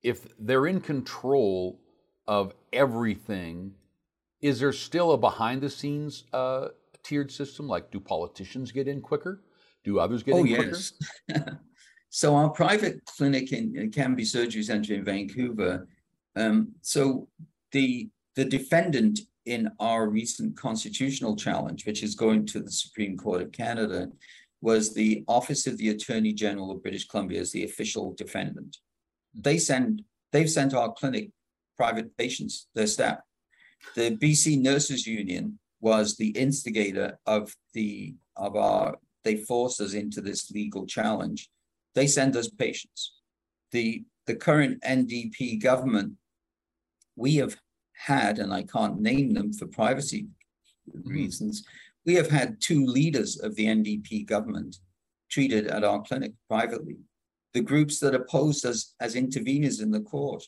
if 0.02 0.26
they're 0.38 0.66
in 0.66 0.80
control 0.80 1.80
of 2.28 2.54
everything, 2.73 3.73
is 4.40 4.61
there 4.61 4.73
still 4.73 5.12
a 5.12 5.18
behind 5.18 5.62
the 5.62 5.71
scenes 5.71 6.25
uh, 6.33 6.68
tiered 7.02 7.30
system? 7.30 7.66
Like, 7.66 7.90
do 7.90 7.99
politicians 7.99 8.73
get 8.73 8.88
in 8.88 9.00
quicker? 9.00 9.42
Do 9.85 9.99
others 9.99 10.23
get 10.23 10.35
oh, 10.35 10.38
in 10.38 10.47
yes. 10.47 10.92
quicker? 11.28 11.61
so, 12.11 12.37
our 12.37 12.50
private 12.50 13.04
clinic 13.04 13.52
in, 13.52 13.76
in 13.76 13.90
Cambie 13.90 14.26
Surgery 14.26 14.62
Center 14.62 14.95
in 14.95 15.04
Vancouver, 15.04 15.88
um, 16.37 16.73
so 16.83 17.28
the 17.73 18.09
the 18.37 18.45
defendant 18.45 19.21
in 19.47 19.71
our 19.81 20.09
recent 20.09 20.57
constitutional 20.57 21.37
challenge, 21.37 21.87
which 21.87 22.03
is 22.03 22.15
going 22.15 22.47
to 22.47 22.61
the 22.61 22.71
Supreme 22.71 23.17
Court 23.17 23.43
of 23.43 23.53
Canada, 23.53 24.09
was 24.61 24.93
the 24.93 25.25
Office 25.29 25.67
of 25.67 25.79
the 25.79 25.91
Attorney 25.91 26.33
General 26.33 26.73
of 26.73 26.83
British 26.83 27.07
Columbia 27.07 27.41
as 27.41 27.53
the 27.53 27.65
official 27.65 28.15
defendant. 28.15 28.76
They 29.35 29.59
send 29.59 30.03
they've 30.33 30.50
sent 30.50 30.75
our 30.75 30.93
clinic 30.93 31.31
private 31.76 32.17
patients, 32.17 32.69
their 32.75 32.87
staff. 32.87 33.19
The 33.95 34.17
BC 34.17 34.61
Nurses 34.61 35.07
Union 35.07 35.59
was 35.81 36.17
the 36.17 36.31
instigator 36.31 37.19
of 37.26 37.55
the 37.75 38.15
of 38.37 38.57
our 38.57 38.97
they 39.25 39.37
forced 39.37 39.81
us 39.81 39.93
into 39.93 40.21
this 40.21 40.50
legal 40.50 40.87
challenge. 40.87 41.49
They 41.95 42.07
send 42.07 42.37
us 42.37 42.49
patients. 42.49 43.12
The 43.73 44.05
the 44.26 44.35
current 44.35 44.83
NDP 44.83 45.62
government, 45.62 46.15
we 47.15 47.37
have 47.37 47.57
had, 47.97 48.38
and 48.38 48.53
I 48.53 48.62
can't 48.62 49.00
name 49.00 49.35
them 49.35 49.53
for 49.53 49.67
privacy 49.67 50.26
mm-hmm. 50.88 51.11
reasons, 51.11 51.65
we 52.05 52.15
have 52.15 52.31
had 52.31 52.61
two 52.61 52.87
leaders 52.87 53.38
of 53.41 53.57
the 53.57 53.67
NDP 53.67 54.26
government 54.26 54.76
treated 55.29 55.67
at 55.67 55.85
our 55.85 56.03
clinic 56.03 56.33
privately. 56.49 56.97
The 57.53 57.62
groups 57.62 57.99
that 58.00 58.15
opposed 58.15 58.65
us 58.65 58.95
as 59.00 59.15
interveners 59.15 59.83
in 59.83 59.91
the 59.91 60.00
court, 60.00 60.45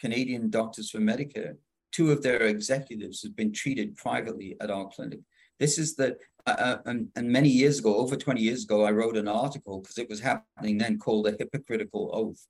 Canadian 0.00 0.50
Doctors 0.50 0.90
for 0.90 0.98
Medicare, 0.98 1.56
two 1.92 2.10
of 2.10 2.22
their 2.22 2.42
executives 2.42 3.22
have 3.22 3.36
been 3.36 3.52
treated 3.52 3.96
privately 3.96 4.56
at 4.60 4.70
our 4.70 4.88
clinic. 4.88 5.20
This 5.60 5.78
is 5.78 5.94
the, 5.94 6.16
uh, 6.46 6.50
uh 6.50 6.78
and, 6.86 7.08
and 7.14 7.30
many 7.30 7.48
years 7.48 7.78
ago, 7.78 7.96
over 7.96 8.16
20 8.16 8.40
years 8.40 8.64
ago, 8.64 8.84
I 8.84 8.90
wrote 8.90 9.16
an 9.16 9.28
article 9.28 9.80
because 9.80 9.98
it 9.98 10.08
was 10.08 10.20
happening 10.20 10.78
then 10.78 10.98
called 10.98 11.28
a 11.28 11.36
hypocritical 11.38 12.10
oath. 12.12 12.44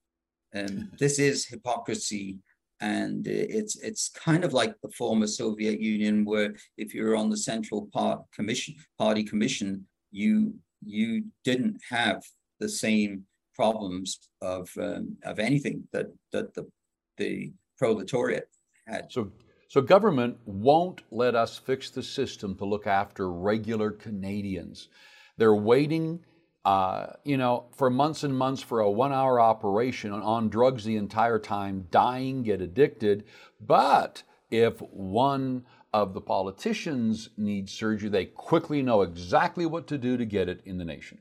And 0.53 0.89
this 0.99 1.19
is 1.19 1.47
hypocrisy 1.47 2.39
and 2.81 3.27
it's 3.27 3.77
it's 3.77 4.11
kind 4.11 4.45
of 4.45 4.53
like 4.53 4.75
the 4.83 4.91
former 4.91 5.27
Soviet 5.27 5.81
Union, 5.81 6.25
where 6.25 6.55
if 6.77 6.95
you 6.95 7.05
were 7.05 7.17
on 7.17 7.31
the 7.31 7.37
Central 7.37 7.89
Part 7.93 8.23
Commission 8.35 8.75
Party 8.99 9.25
Commission, 9.25 9.87
you 10.11 10.55
you 10.85 11.25
didn't 11.45 11.81
have 11.89 12.23
the 12.61 12.69
same 12.69 13.25
problems 13.55 14.19
of 14.43 14.71
um, 14.81 15.17
of 15.25 15.39
anything 15.39 15.85
that 15.93 16.07
that 16.33 16.55
the 16.55 16.67
the 17.17 17.53
proletariat 17.79 18.49
had. 18.87 19.11
So 19.11 19.33
so 19.69 19.81
government 19.81 20.37
won't 20.45 21.03
let 21.11 21.35
us 21.35 21.57
fix 21.57 21.91
the 21.91 22.03
system 22.03 22.55
to 22.57 22.65
look 22.65 22.87
after 22.87 23.31
regular 23.31 23.91
Canadians. 23.91 24.89
They're 25.39 25.55
waiting 25.55 26.25
uh, 26.67 27.13
you 27.23 27.37
know, 27.37 27.65
for 27.71 27.89
months 27.89 28.25
and 28.25 28.37
months 28.37 28.61
for 28.61 28.81
a 28.81 28.91
one 28.91 29.13
hour 29.13 29.39
operation 29.39 30.11
on 30.11 30.49
drugs 30.49 30.83
the 30.83 30.97
entire 30.97 31.39
time, 31.39 31.87
dying, 31.93 32.43
get 32.43 32.61
addicted. 32.61 33.23
But 33.65 34.25
if 34.51 34.81
one 34.81 35.65
of 35.93 36.13
the 36.13 36.21
politicians 36.21 37.31
needs 37.37 37.71
surgery, 37.71 38.09
they 38.09 38.25
quickly 38.25 38.83
know 38.83 39.03
exactly 39.03 39.65
what 39.65 39.87
to 39.87 39.97
do 39.97 40.17
to 40.17 40.25
get 40.25 40.49
it 40.49 40.61
in 40.65 40.77
the 40.77 40.85
nation. 40.85 41.19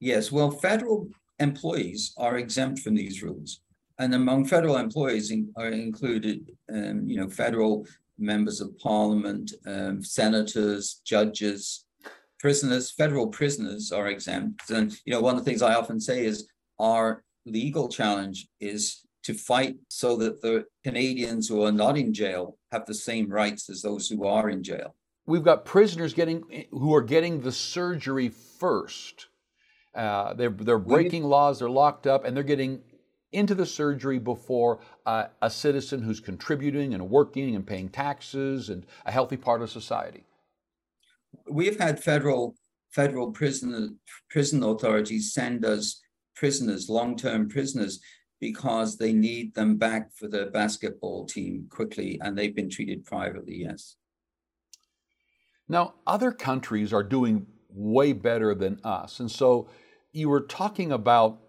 Yes, 0.00 0.30
well, 0.30 0.50
federal 0.50 1.08
employees 1.38 2.12
are 2.18 2.36
exempt 2.36 2.80
from 2.80 2.96
these 2.96 3.22
rules. 3.22 3.60
And 3.98 4.14
among 4.14 4.44
federal 4.44 4.76
employees 4.76 5.30
in, 5.30 5.50
are 5.56 5.70
included, 5.70 6.50
um, 6.70 7.08
you 7.08 7.16
know, 7.16 7.30
federal 7.30 7.86
members 8.18 8.60
of 8.60 8.78
parliament, 8.78 9.54
um, 9.66 10.04
senators, 10.04 11.00
judges, 11.06 11.83
prisoners, 12.44 12.90
federal 12.90 13.28
prisoners 13.28 13.90
are 13.90 14.08
exempt. 14.08 14.68
And, 14.68 14.94
you 15.06 15.14
know, 15.14 15.22
one 15.22 15.34
of 15.34 15.42
the 15.42 15.50
things 15.50 15.62
I 15.62 15.76
often 15.76 15.98
say 15.98 16.26
is 16.26 16.46
our 16.78 17.24
legal 17.46 17.88
challenge 17.88 18.48
is 18.60 19.06
to 19.22 19.32
fight 19.32 19.76
so 19.88 20.14
that 20.16 20.42
the 20.42 20.66
Canadians 20.84 21.48
who 21.48 21.64
are 21.64 21.72
not 21.72 21.96
in 21.96 22.12
jail 22.12 22.58
have 22.70 22.84
the 22.84 22.92
same 22.92 23.30
rights 23.30 23.70
as 23.70 23.80
those 23.80 24.10
who 24.10 24.26
are 24.26 24.50
in 24.50 24.62
jail. 24.62 24.94
We've 25.24 25.42
got 25.42 25.64
prisoners 25.64 26.12
getting 26.12 26.66
who 26.70 26.94
are 26.94 27.00
getting 27.00 27.40
the 27.40 27.50
surgery 27.50 28.28
first. 28.28 29.28
Uh, 29.94 30.34
they're 30.34 30.50
they're 30.50 30.78
breaking 30.78 31.22
we, 31.22 31.30
laws. 31.30 31.60
They're 31.60 31.70
locked 31.70 32.06
up, 32.06 32.26
and 32.26 32.36
they're 32.36 32.44
getting 32.44 32.82
into 33.32 33.54
the 33.54 33.64
surgery 33.64 34.18
before 34.18 34.80
uh, 35.06 35.28
a 35.40 35.48
citizen 35.48 36.02
who's 36.02 36.20
contributing 36.20 36.92
and 36.92 37.08
working 37.08 37.54
and 37.54 37.66
paying 37.66 37.88
taxes 37.88 38.68
and 38.68 38.84
a 39.06 39.10
healthy 39.10 39.38
part 39.38 39.62
of 39.62 39.70
society 39.70 40.24
we've 41.48 41.78
had 41.78 42.02
federal 42.02 42.56
federal 42.90 43.32
prison 43.32 43.98
prison 44.30 44.62
authorities 44.62 45.32
send 45.32 45.64
us 45.64 46.00
prisoners, 46.36 46.88
long-term 46.88 47.48
prisoners, 47.48 48.00
because 48.40 48.96
they 48.96 49.12
need 49.12 49.54
them 49.54 49.76
back 49.76 50.12
for 50.12 50.28
the 50.28 50.46
basketball 50.46 51.24
team 51.26 51.66
quickly, 51.70 52.18
and 52.22 52.36
they've 52.36 52.54
been 52.54 52.70
treated 52.70 53.04
privately. 53.04 53.56
Yes. 53.56 53.96
Now, 55.68 55.94
other 56.06 56.32
countries 56.32 56.92
are 56.92 57.02
doing 57.02 57.46
way 57.68 58.12
better 58.12 58.54
than 58.54 58.80
us, 58.84 59.20
and 59.20 59.30
so 59.30 59.68
you 60.12 60.28
were 60.28 60.42
talking 60.42 60.92
about. 60.92 61.40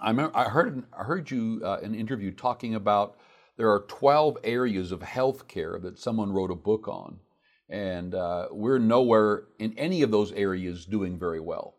I, 0.00 0.10
remember, 0.10 0.36
I 0.36 0.44
heard 0.44 0.84
I 0.96 1.02
heard 1.02 1.30
you 1.30 1.62
uh, 1.64 1.78
in 1.78 1.94
an 1.94 2.00
interview 2.00 2.30
talking 2.30 2.74
about 2.76 3.18
there 3.56 3.70
are 3.70 3.80
12 3.88 4.38
areas 4.44 4.92
of 4.92 5.00
healthcare 5.00 5.82
that 5.82 5.98
someone 5.98 6.32
wrote 6.32 6.50
a 6.50 6.54
book 6.54 6.88
on. 6.88 7.18
And 7.70 8.14
uh, 8.14 8.48
we're 8.50 8.78
nowhere 8.78 9.44
in 9.58 9.78
any 9.78 10.02
of 10.02 10.10
those 10.10 10.32
areas 10.32 10.84
doing 10.86 11.18
very 11.18 11.40
well. 11.40 11.76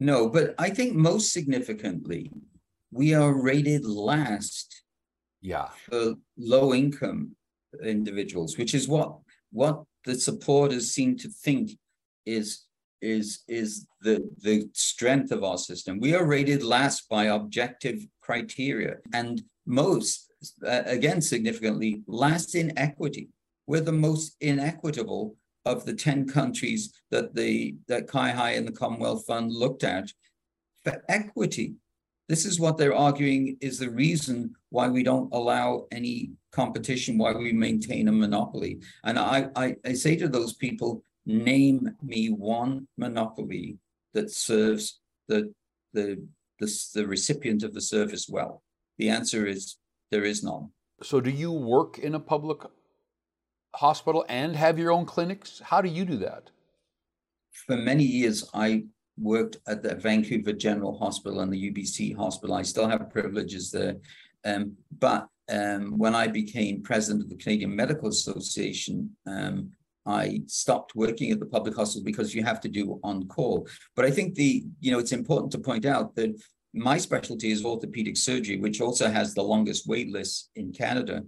No, 0.00 0.28
but 0.28 0.54
I 0.58 0.70
think 0.70 0.94
most 0.94 1.32
significantly, 1.32 2.30
we 2.90 3.14
are 3.14 3.32
rated 3.32 3.84
last 3.84 4.82
yeah. 5.42 5.68
for 5.90 6.14
low 6.38 6.72
income 6.72 7.36
individuals, 7.84 8.56
which 8.56 8.74
is 8.74 8.88
what 8.88 9.18
what 9.50 9.82
the 10.04 10.14
supporters 10.14 10.90
seem 10.90 11.16
to 11.18 11.28
think 11.28 11.72
is 12.24 12.64
is 13.00 13.40
is 13.48 13.86
the 14.00 14.28
the 14.42 14.68
strength 14.72 15.32
of 15.32 15.44
our 15.44 15.58
system. 15.58 16.00
We 16.00 16.14
are 16.14 16.24
rated 16.24 16.62
last 16.62 17.08
by 17.08 17.24
objective 17.24 18.06
criteria, 18.20 18.96
and 19.12 19.42
most 19.66 20.32
uh, 20.64 20.82
again 20.86 21.20
significantly 21.20 22.02
last 22.06 22.54
in 22.54 22.76
equity 22.78 23.28
we're 23.68 23.82
the 23.82 23.92
most 23.92 24.34
inequitable 24.40 25.36
of 25.66 25.84
the 25.84 25.94
10 25.94 26.26
countries 26.26 26.92
that 27.10 27.34
the 27.34 27.76
that 27.86 28.08
CIHI 28.08 28.56
and 28.56 28.66
the 28.66 28.72
Commonwealth 28.72 29.26
Fund 29.26 29.52
looked 29.52 29.84
at 29.84 30.10
for 30.82 31.04
equity. 31.08 31.74
This 32.28 32.44
is 32.44 32.58
what 32.58 32.78
they're 32.78 32.94
arguing 32.94 33.58
is 33.60 33.78
the 33.78 33.90
reason 33.90 34.54
why 34.70 34.88
we 34.88 35.02
don't 35.02 35.32
allow 35.32 35.86
any 35.92 36.32
competition, 36.50 37.18
why 37.18 37.32
we 37.32 37.52
maintain 37.52 38.08
a 38.08 38.12
monopoly. 38.12 38.80
And 39.04 39.18
I, 39.18 39.48
I, 39.54 39.76
I 39.84 39.92
say 39.92 40.16
to 40.16 40.28
those 40.28 40.54
people, 40.54 41.04
name 41.26 41.90
me 42.02 42.28
one 42.28 42.86
monopoly 42.96 43.78
that 44.14 44.30
serves 44.30 45.00
the, 45.28 45.52
the, 45.92 46.22
the, 46.58 46.90
the 46.94 47.06
recipient 47.06 47.62
of 47.62 47.74
the 47.74 47.80
service 47.80 48.28
well. 48.28 48.62
The 48.98 49.10
answer 49.10 49.46
is 49.46 49.76
there 50.10 50.24
is 50.24 50.42
none. 50.42 50.70
So, 51.02 51.20
do 51.20 51.30
you 51.30 51.52
work 51.52 51.98
in 51.98 52.14
a 52.14 52.20
public 52.20 52.58
hospital 53.74 54.24
and 54.28 54.56
have 54.56 54.78
your 54.78 54.92
own 54.92 55.06
clinics? 55.06 55.60
How 55.64 55.80
do 55.80 55.88
you 55.88 56.04
do 56.04 56.16
that? 56.18 56.50
For 57.66 57.76
many 57.76 58.04
years, 58.04 58.48
I 58.54 58.84
worked 59.16 59.58
at 59.66 59.82
the 59.82 59.94
Vancouver 59.94 60.52
General 60.52 60.96
Hospital 60.98 61.40
and 61.40 61.52
the 61.52 61.70
UBC 61.70 62.16
Hospital. 62.16 62.54
I 62.54 62.62
still 62.62 62.88
have 62.88 63.10
privileges 63.10 63.70
there. 63.70 63.96
Um, 64.44 64.76
but 64.98 65.28
um, 65.50 65.98
when 65.98 66.14
I 66.14 66.28
became 66.28 66.82
president 66.82 67.24
of 67.24 67.30
the 67.30 67.36
Canadian 67.36 67.74
Medical 67.74 68.08
Association, 68.08 69.16
um, 69.26 69.70
I 70.06 70.42
stopped 70.46 70.94
working 70.94 71.30
at 71.30 71.38
the 71.38 71.46
public 71.46 71.76
hospital 71.76 72.04
because 72.04 72.34
you 72.34 72.42
have 72.42 72.60
to 72.62 72.68
do 72.68 72.98
on 73.02 73.26
call. 73.28 73.68
But 73.94 74.06
I 74.06 74.10
think 74.10 74.34
the, 74.34 74.64
you 74.80 74.90
know, 74.90 74.98
it's 74.98 75.12
important 75.12 75.52
to 75.52 75.58
point 75.58 75.84
out 75.84 76.14
that 76.16 76.40
my 76.72 76.96
specialty 76.98 77.50
is 77.50 77.64
orthopedic 77.64 78.16
surgery, 78.16 78.56
which 78.56 78.80
also 78.80 79.10
has 79.10 79.34
the 79.34 79.42
longest 79.42 79.86
wait 79.86 80.10
list 80.10 80.50
in 80.56 80.72
Canada. 80.72 81.24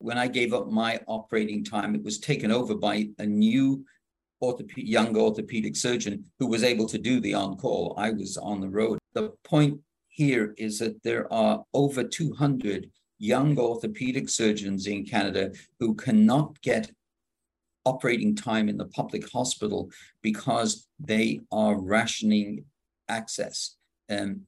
When 0.00 0.18
I 0.18 0.28
gave 0.28 0.54
up 0.54 0.70
my 0.70 0.98
operating 1.06 1.62
time, 1.62 1.94
it 1.94 2.02
was 2.02 2.18
taken 2.18 2.50
over 2.50 2.74
by 2.74 3.10
a 3.18 3.26
new 3.26 3.84
young 4.76 5.16
orthopedic 5.16 5.76
surgeon 5.76 6.24
who 6.38 6.46
was 6.46 6.64
able 6.64 6.86
to 6.86 6.98
do 6.98 7.20
the 7.20 7.34
on 7.34 7.56
call. 7.58 7.94
I 7.98 8.10
was 8.10 8.38
on 8.38 8.60
the 8.60 8.68
road. 8.68 8.98
The 9.12 9.32
point 9.44 9.80
here 10.08 10.54
is 10.56 10.78
that 10.78 11.02
there 11.02 11.30
are 11.32 11.62
over 11.74 12.02
200 12.02 12.90
young 13.18 13.58
orthopedic 13.58 14.30
surgeons 14.30 14.86
in 14.86 15.04
Canada 15.04 15.52
who 15.78 15.94
cannot 15.94 16.60
get 16.62 16.90
operating 17.84 18.34
time 18.34 18.70
in 18.70 18.78
the 18.78 18.86
public 18.86 19.30
hospital 19.30 19.90
because 20.22 20.86
they 20.98 21.40
are 21.52 21.78
rationing 21.78 22.64
access. 23.08 23.76
Um, 24.08 24.46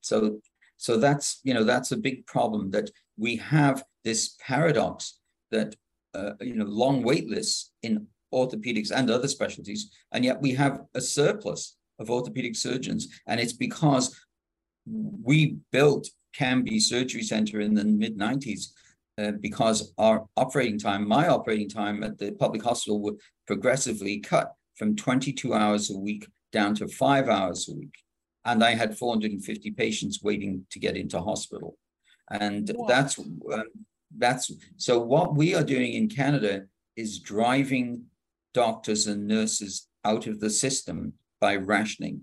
so, 0.00 0.40
so 0.76 0.96
that's 0.96 1.40
you 1.44 1.54
know 1.54 1.64
that's 1.64 1.92
a 1.92 1.96
big 1.96 2.26
problem 2.26 2.70
that 2.72 2.90
we 3.16 3.36
have 3.36 3.84
this 4.04 4.36
paradox 4.40 5.18
that 5.50 5.74
uh, 6.14 6.32
you 6.40 6.54
know 6.54 6.64
long 6.64 7.02
wait 7.02 7.28
lists 7.28 7.72
in 7.82 8.06
orthopedics 8.32 8.90
and 8.90 9.10
other 9.10 9.28
specialties, 9.28 9.90
and 10.12 10.24
yet 10.24 10.40
we 10.40 10.52
have 10.52 10.80
a 10.94 11.00
surplus 11.00 11.76
of 11.98 12.10
orthopedic 12.10 12.56
surgeons, 12.56 13.08
and 13.26 13.40
it's 13.40 13.52
because 13.52 14.18
we 14.86 15.56
built 15.72 16.08
Cambie 16.38 16.80
Surgery 16.80 17.22
Center 17.22 17.60
in 17.60 17.74
the 17.74 17.84
mid 17.84 18.18
90s 18.18 18.72
uh, 19.18 19.32
because 19.40 19.92
our 19.98 20.26
operating 20.36 20.78
time, 20.78 21.06
my 21.06 21.28
operating 21.28 21.68
time 21.68 22.02
at 22.02 22.18
the 22.18 22.32
public 22.32 22.62
hospital 22.62 23.00
would 23.00 23.16
progressively 23.46 24.18
cut 24.18 24.52
from 24.76 24.96
22 24.96 25.54
hours 25.54 25.90
a 25.90 25.96
week 25.96 26.26
down 26.52 26.74
to 26.74 26.88
five 26.88 27.28
hours 27.28 27.68
a 27.68 27.74
week. 27.74 27.94
And 28.44 28.62
I 28.62 28.74
had 28.74 28.98
450 28.98 29.70
patients 29.70 30.20
waiting 30.22 30.66
to 30.70 30.78
get 30.78 30.96
into 30.96 31.20
hospital. 31.20 31.78
And 32.30 32.70
wow. 32.74 32.86
that's, 32.88 33.18
um, 33.18 33.66
that's, 34.18 34.50
so 34.76 35.00
what 35.00 35.34
we 35.34 35.54
are 35.54 35.64
doing 35.64 35.92
in 35.92 36.08
Canada 36.08 36.62
is 36.96 37.18
driving 37.18 38.04
doctors 38.52 39.06
and 39.06 39.26
nurses 39.26 39.88
out 40.04 40.26
of 40.26 40.40
the 40.40 40.50
system 40.50 41.14
by 41.40 41.56
rationing. 41.56 42.22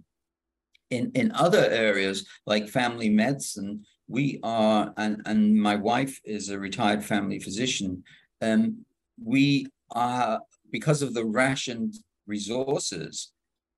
In, 0.89 1.11
in 1.15 1.31
other 1.33 1.69
areas 1.69 2.27
like 2.45 2.67
family 2.67 3.09
medicine, 3.09 3.85
we 4.07 4.39
are, 4.43 4.93
and, 4.97 5.21
and 5.25 5.55
my 5.55 5.75
wife 5.75 6.19
is 6.25 6.49
a 6.49 6.59
retired 6.59 7.03
family 7.03 7.39
physician, 7.39 8.03
um, 8.41 8.85
we 9.23 9.67
are, 9.91 10.39
because 10.71 11.01
of 11.01 11.13
the 11.13 11.25
rationed 11.25 11.95
resources, 12.27 13.31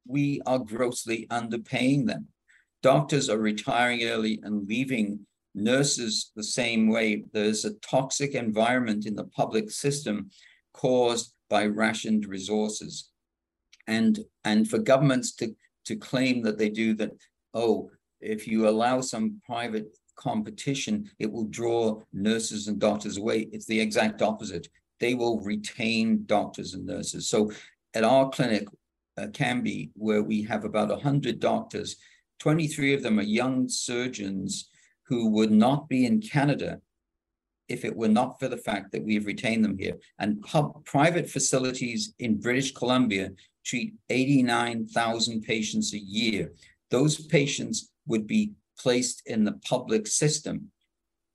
we 0.07 0.41
are 0.45 0.59
grossly 0.59 1.27
underpaying 1.29 2.07
them. 2.07 2.27
Doctors 2.81 3.29
are 3.29 3.37
retiring 3.37 4.03
early 4.03 4.39
and 4.43 4.67
leaving 4.67 5.25
nurses 5.55 6.31
the 6.35 6.43
same 6.43 6.87
way. 6.87 7.23
There's 7.33 7.65
a 7.65 7.75
toxic 7.75 8.35
environment 8.35 9.05
in 9.05 9.15
the 9.15 9.25
public 9.25 9.69
system 9.69 10.29
caused 10.73 11.33
by 11.49 11.65
rationed 11.65 12.25
resources. 12.25 13.09
And, 13.87 14.19
and 14.43 14.69
for 14.69 14.79
governments 14.79 15.35
to, 15.35 15.55
to 15.85 15.95
claim 15.95 16.41
that 16.43 16.57
they 16.57 16.69
do 16.69 16.93
that, 16.95 17.11
oh, 17.53 17.91
if 18.21 18.47
you 18.47 18.67
allow 18.67 19.01
some 19.01 19.41
private 19.45 19.97
competition, 20.15 21.09
it 21.19 21.31
will 21.31 21.45
draw 21.45 21.99
nurses 22.13 22.67
and 22.67 22.79
doctors 22.79 23.17
away. 23.17 23.49
It's 23.51 23.65
the 23.65 23.79
exact 23.79 24.21
opposite. 24.21 24.67
They 24.99 25.13
will 25.15 25.41
retain 25.41 26.23
doctors 26.25 26.73
and 26.73 26.85
nurses. 26.85 27.27
So 27.27 27.51
at 27.93 28.03
our 28.03 28.29
clinic, 28.29 28.67
uh, 29.17 29.27
Cambie, 29.27 29.91
where 29.95 30.23
we 30.23 30.41
have 30.43 30.63
about 30.63 30.89
100 30.89 31.39
doctors, 31.39 31.97
23 32.39 32.93
of 32.93 33.03
them 33.03 33.19
are 33.19 33.23
young 33.23 33.67
surgeons 33.69 34.69
who 35.07 35.29
would 35.29 35.51
not 35.51 35.89
be 35.89 36.05
in 36.05 36.21
Canada 36.21 36.79
if 37.69 37.85
it 37.85 37.95
were 37.95 38.09
not 38.09 38.39
for 38.39 38.47
the 38.47 38.57
fact 38.57 38.91
that 38.91 39.03
we've 39.03 39.25
retained 39.25 39.63
them 39.63 39.77
here. 39.77 39.97
And 40.19 40.41
pub, 40.41 40.83
private 40.85 41.29
facilities 41.29 42.13
in 42.19 42.39
British 42.39 42.73
Columbia 42.73 43.31
treat 43.65 43.93
89,000 44.09 45.41
patients 45.41 45.93
a 45.93 45.99
year. 45.99 46.51
Those 46.91 47.25
patients 47.25 47.91
would 48.05 48.27
be 48.27 48.53
placed 48.77 49.23
in 49.25 49.43
the 49.43 49.53
public 49.67 50.07
system 50.07 50.71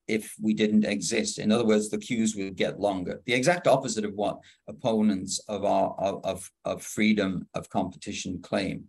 if 0.07 0.35
we 0.41 0.55
didn't 0.55 0.85
exist. 0.85 1.39
In 1.39 1.53
other 1.53 1.67
words, 1.67 1.91
the 1.91 1.99
queues 1.99 2.35
would 2.37 2.57
get 2.57 2.81
longer. 2.81 3.21
The 3.27 3.35
exact 3.35 3.67
opposite 3.67 4.05
of 4.05 4.15
what 4.15 4.39
opponents 4.67 5.39
of 5.49 5.65
our 5.65 5.91
of, 6.25 6.51
of 6.65 6.83
freedom 6.83 7.47
of 7.55 7.69
competition 7.69 8.41
claim. 8.43 8.85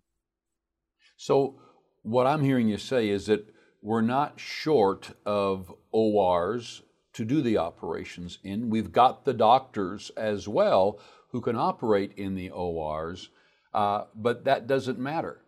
So 1.18 1.60
what 2.04 2.26
I'm 2.26 2.44
hearing 2.44 2.70
you 2.70 2.78
say 2.78 3.10
is 3.10 3.26
that 3.26 3.46
we're 3.82 4.02
not 4.02 4.40
short 4.40 5.12
of 5.26 5.74
ORs 5.92 6.82
to 7.14 7.26
do 7.26 7.42
the 7.42 7.58
operations 7.58 8.40
in. 8.44 8.70
We've 8.70 8.92
got 8.92 9.26
the 9.26 9.34
doctors 9.34 10.12
as 10.18 10.48
well 10.48 11.00
who 11.32 11.42
can 11.42 11.56
operate 11.56 12.14
in 12.18 12.36
the 12.36 12.50
ORs, 12.50 13.30
uh, 13.74 14.06
but 14.16 14.46
that 14.46 14.68
doesn't 14.68 15.00
matter. 15.00 15.42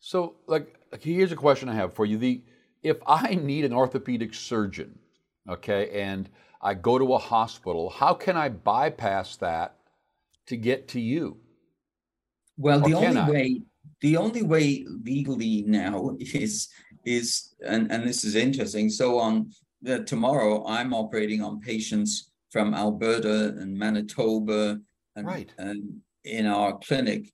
So, 0.00 0.36
like, 0.46 0.76
here's 1.00 1.32
a 1.32 1.36
question 1.36 1.68
I 1.68 1.74
have 1.74 1.94
for 1.94 2.06
you: 2.06 2.18
the 2.18 2.42
if 2.82 2.98
I 3.06 3.34
need 3.34 3.64
an 3.64 3.72
orthopedic 3.72 4.32
surgeon, 4.32 4.98
okay, 5.48 5.90
and 6.00 6.28
I 6.62 6.74
go 6.74 6.98
to 6.98 7.14
a 7.14 7.18
hospital, 7.18 7.90
how 7.90 8.14
can 8.14 8.36
I 8.36 8.48
bypass 8.48 9.36
that 9.36 9.76
to 10.46 10.56
get 10.56 10.88
to 10.88 11.00
you? 11.00 11.36
Well, 12.56 12.82
or 12.84 12.88
the 12.88 12.94
only 12.94 13.18
I? 13.18 13.30
way 13.30 13.60
the 14.00 14.16
only 14.16 14.42
way 14.42 14.84
legally 15.04 15.64
now 15.66 16.16
is 16.20 16.68
is 17.16 17.54
and 17.66 17.90
and 17.90 18.06
this 18.06 18.24
is 18.24 18.34
interesting. 18.34 18.90
So 18.90 19.18
on 19.18 19.50
uh, 19.88 19.98
tomorrow, 19.98 20.66
I'm 20.66 20.92
operating 20.92 21.42
on 21.42 21.60
patients 21.60 22.30
from 22.50 22.74
Alberta 22.74 23.54
and 23.58 23.76
Manitoba 23.76 24.80
and, 25.16 25.26
right. 25.26 25.50
and 25.58 26.00
in 26.24 26.46
our 26.46 26.78
clinic 26.78 27.32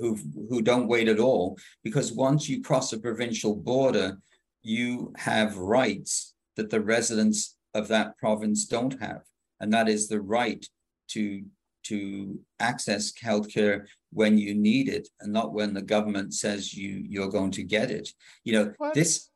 who 0.00 0.18
who 0.48 0.60
don't 0.62 0.88
wait 0.88 1.08
at 1.08 1.20
all 1.20 1.56
because 1.84 2.12
once 2.12 2.48
you 2.48 2.60
cross 2.60 2.92
a 2.92 2.98
provincial 2.98 3.54
border 3.54 4.18
you 4.62 5.12
have 5.16 5.56
rights 5.56 6.34
that 6.56 6.68
the 6.70 6.80
residents 6.80 7.56
of 7.74 7.86
that 7.88 8.16
province 8.18 8.66
don't 8.66 9.00
have 9.00 9.22
and 9.60 9.72
that 9.72 9.88
is 9.88 10.08
the 10.08 10.20
right 10.20 10.66
to 11.08 11.42
to 11.84 12.38
access 12.60 13.12
healthcare 13.12 13.86
when 14.12 14.38
you 14.38 14.54
need 14.54 14.88
it 14.88 15.08
and 15.20 15.32
not 15.32 15.52
when 15.52 15.74
the 15.74 15.82
government 15.82 16.34
says 16.34 16.74
you 16.74 17.04
you're 17.08 17.28
going 17.28 17.50
to 17.50 17.62
get 17.62 17.90
it 17.90 18.08
you 18.44 18.52
know 18.52 18.72
what? 18.78 18.94
this 18.94 19.28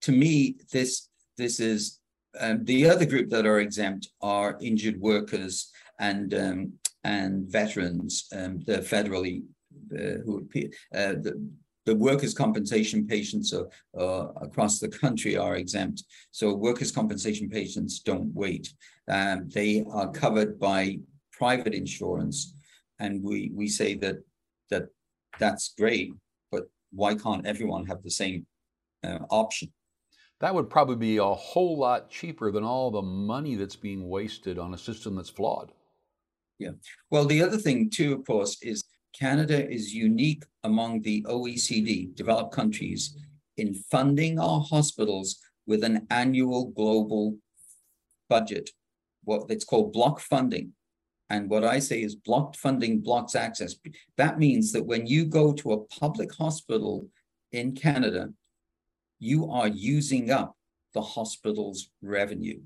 to 0.00 0.12
me 0.12 0.56
this 0.72 1.08
this 1.38 1.60
is 1.60 2.00
um, 2.40 2.64
the 2.64 2.88
other 2.88 3.04
group 3.04 3.28
that 3.30 3.46
are 3.46 3.60
exempt 3.60 4.08
are 4.20 4.58
injured 4.60 5.00
workers 5.00 5.70
and 5.98 6.34
um, 6.34 6.72
and 7.04 7.46
veterans 7.48 8.28
um, 8.34 8.60
the 8.66 8.78
federally 8.78 9.42
uh, 9.94 10.18
who 10.24 10.46
uh, 10.94 11.14
the, 11.20 11.50
the 11.84 11.94
workers' 11.94 12.34
compensation 12.34 13.06
patients 13.06 13.52
are, 13.52 13.68
uh, 13.98 14.28
across 14.40 14.78
the 14.78 14.88
country 14.88 15.36
are 15.36 15.56
exempt. 15.56 16.04
So 16.30 16.54
workers' 16.54 16.92
compensation 16.92 17.48
patients 17.48 18.00
don't 18.00 18.32
wait. 18.34 18.72
Um, 19.08 19.48
they 19.48 19.84
are 19.90 20.10
covered 20.10 20.58
by 20.58 21.00
private 21.42 21.74
insurance, 21.74 22.54
and 23.00 23.12
we 23.28 23.50
we 23.60 23.66
say 23.66 23.90
that 24.04 24.18
that 24.70 24.84
that's 25.42 25.74
great, 25.82 26.08
but 26.52 26.64
why 27.00 27.12
can't 27.24 27.46
everyone 27.52 27.84
have 27.86 28.00
the 28.04 28.16
same 28.22 28.46
uh, 29.06 29.18
option? 29.28 29.68
That 30.40 30.54
would 30.54 30.70
probably 30.70 31.00
be 31.10 31.16
a 31.16 31.34
whole 31.50 31.76
lot 31.86 32.10
cheaper 32.18 32.52
than 32.52 32.64
all 32.72 32.90
the 32.92 33.08
money 33.34 33.54
that's 33.56 33.80
being 33.88 34.08
wasted 34.08 34.56
on 34.56 34.74
a 34.74 34.84
system 34.88 35.16
that's 35.16 35.36
flawed. 35.38 35.72
Yeah. 36.60 36.74
Well, 37.10 37.26
the 37.26 37.42
other 37.42 37.58
thing 37.58 37.90
too, 37.90 38.10
of 38.16 38.24
course, 38.24 38.52
is 38.62 38.84
Canada 39.24 39.58
is 39.78 39.92
unique 39.92 40.44
among 40.62 41.02
the 41.02 41.18
OECD 41.28 42.14
developed 42.14 42.54
countries 42.54 43.16
in 43.56 43.74
funding 43.94 44.38
our 44.38 44.60
hospitals 44.60 45.28
with 45.66 45.82
an 45.82 46.06
annual 46.10 46.62
global 46.80 47.36
budget, 48.28 48.70
what 49.24 49.50
it's 49.50 49.64
called 49.64 49.92
block 49.92 50.20
funding. 50.20 50.72
And 51.30 51.48
what 51.48 51.64
I 51.64 51.78
say 51.78 52.02
is 52.02 52.14
blocked 52.14 52.56
funding 52.56 53.00
blocks 53.00 53.34
access. 53.34 53.74
That 54.16 54.38
means 54.38 54.72
that 54.72 54.84
when 54.84 55.06
you 55.06 55.24
go 55.24 55.52
to 55.54 55.72
a 55.72 55.84
public 55.84 56.34
hospital 56.34 57.08
in 57.52 57.74
Canada, 57.74 58.32
you 59.18 59.50
are 59.50 59.68
using 59.68 60.30
up 60.30 60.56
the 60.94 61.00
hospital's 61.00 61.90
revenue. 62.02 62.60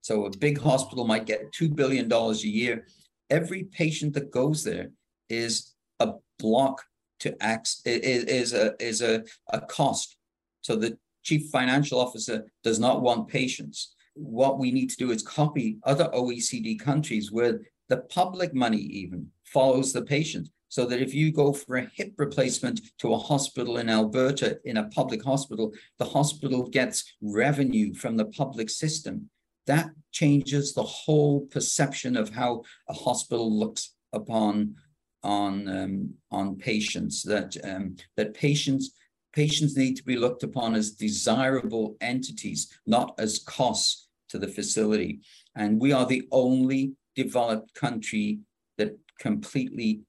So 0.00 0.26
a 0.26 0.30
big 0.30 0.58
hospital 0.58 1.06
might 1.06 1.26
get 1.26 1.52
$2 1.52 1.74
billion 1.74 2.10
a 2.10 2.32
year. 2.32 2.86
Every 3.30 3.64
patient 3.64 4.14
that 4.14 4.30
goes 4.30 4.64
there 4.64 4.90
is 5.28 5.74
a 6.00 6.14
block 6.38 6.82
to 7.20 7.40
access, 7.42 7.82
is, 7.86 8.24
is 8.24 8.52
a 8.52 8.74
is 8.80 9.00
a, 9.00 9.22
a 9.50 9.60
cost. 9.60 10.16
So 10.60 10.74
the 10.76 10.98
chief 11.22 11.50
financial 11.50 12.00
officer 12.00 12.44
does 12.64 12.78
not 12.80 13.00
want 13.00 13.28
patients. 13.28 13.94
what 14.14 14.58
we 14.58 14.70
need 14.70 14.90
to 14.90 14.96
do 14.96 15.10
is 15.10 15.22
copy 15.22 15.78
other 15.84 16.08
OECD 16.12 16.78
countries 16.78 17.32
where 17.32 17.60
the 17.92 17.98
public 17.98 18.54
money 18.54 18.78
even 19.02 19.26
follows 19.44 19.92
the 19.92 20.00
patient. 20.00 20.48
So 20.70 20.86
that 20.86 21.02
if 21.02 21.12
you 21.12 21.30
go 21.30 21.52
for 21.52 21.76
a 21.76 21.90
hip 21.94 22.14
replacement 22.16 22.80
to 23.00 23.12
a 23.12 23.18
hospital 23.18 23.76
in 23.76 23.90
Alberta, 23.90 24.58
in 24.64 24.78
a 24.78 24.88
public 24.88 25.22
hospital, 25.22 25.74
the 25.98 26.06
hospital 26.06 26.66
gets 26.66 27.04
revenue 27.20 27.92
from 27.92 28.16
the 28.16 28.24
public 28.24 28.70
system. 28.70 29.28
That 29.66 29.90
changes 30.10 30.72
the 30.72 30.82
whole 30.82 31.42
perception 31.56 32.16
of 32.16 32.30
how 32.30 32.62
a 32.88 32.94
hospital 32.94 33.48
looks 33.62 33.94
upon 34.14 34.76
on 35.22 35.68
um, 35.68 36.14
on 36.30 36.56
patients. 36.56 37.22
That 37.22 37.54
um, 37.62 37.96
that 38.16 38.32
patients 38.32 38.86
patients 39.34 39.76
need 39.76 39.96
to 39.96 40.04
be 40.04 40.16
looked 40.16 40.42
upon 40.42 40.74
as 40.74 40.92
desirable 40.92 41.96
entities, 42.00 42.60
not 42.86 43.14
as 43.18 43.40
costs 43.40 44.08
to 44.30 44.38
the 44.38 44.48
facility. 44.48 45.20
And 45.54 45.78
we 45.78 45.92
are 45.92 46.06
the 46.06 46.26
only 46.30 46.94
developed 47.14 47.74
country 47.74 48.40
that 48.78 48.98
completely 49.18 50.00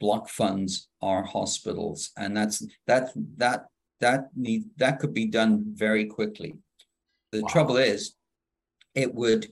block 0.00 0.28
funds 0.28 0.88
our 1.00 1.22
hospitals. 1.24 2.10
And 2.16 2.36
that's 2.36 2.66
that 2.86 3.10
that 3.36 3.66
that 4.00 4.28
need 4.36 4.64
that 4.76 4.98
could 4.98 5.14
be 5.14 5.26
done 5.26 5.64
very 5.74 6.06
quickly. 6.06 6.54
The 7.30 7.42
wow. 7.42 7.48
trouble 7.48 7.76
is 7.76 8.14
it 8.94 9.14
would 9.14 9.46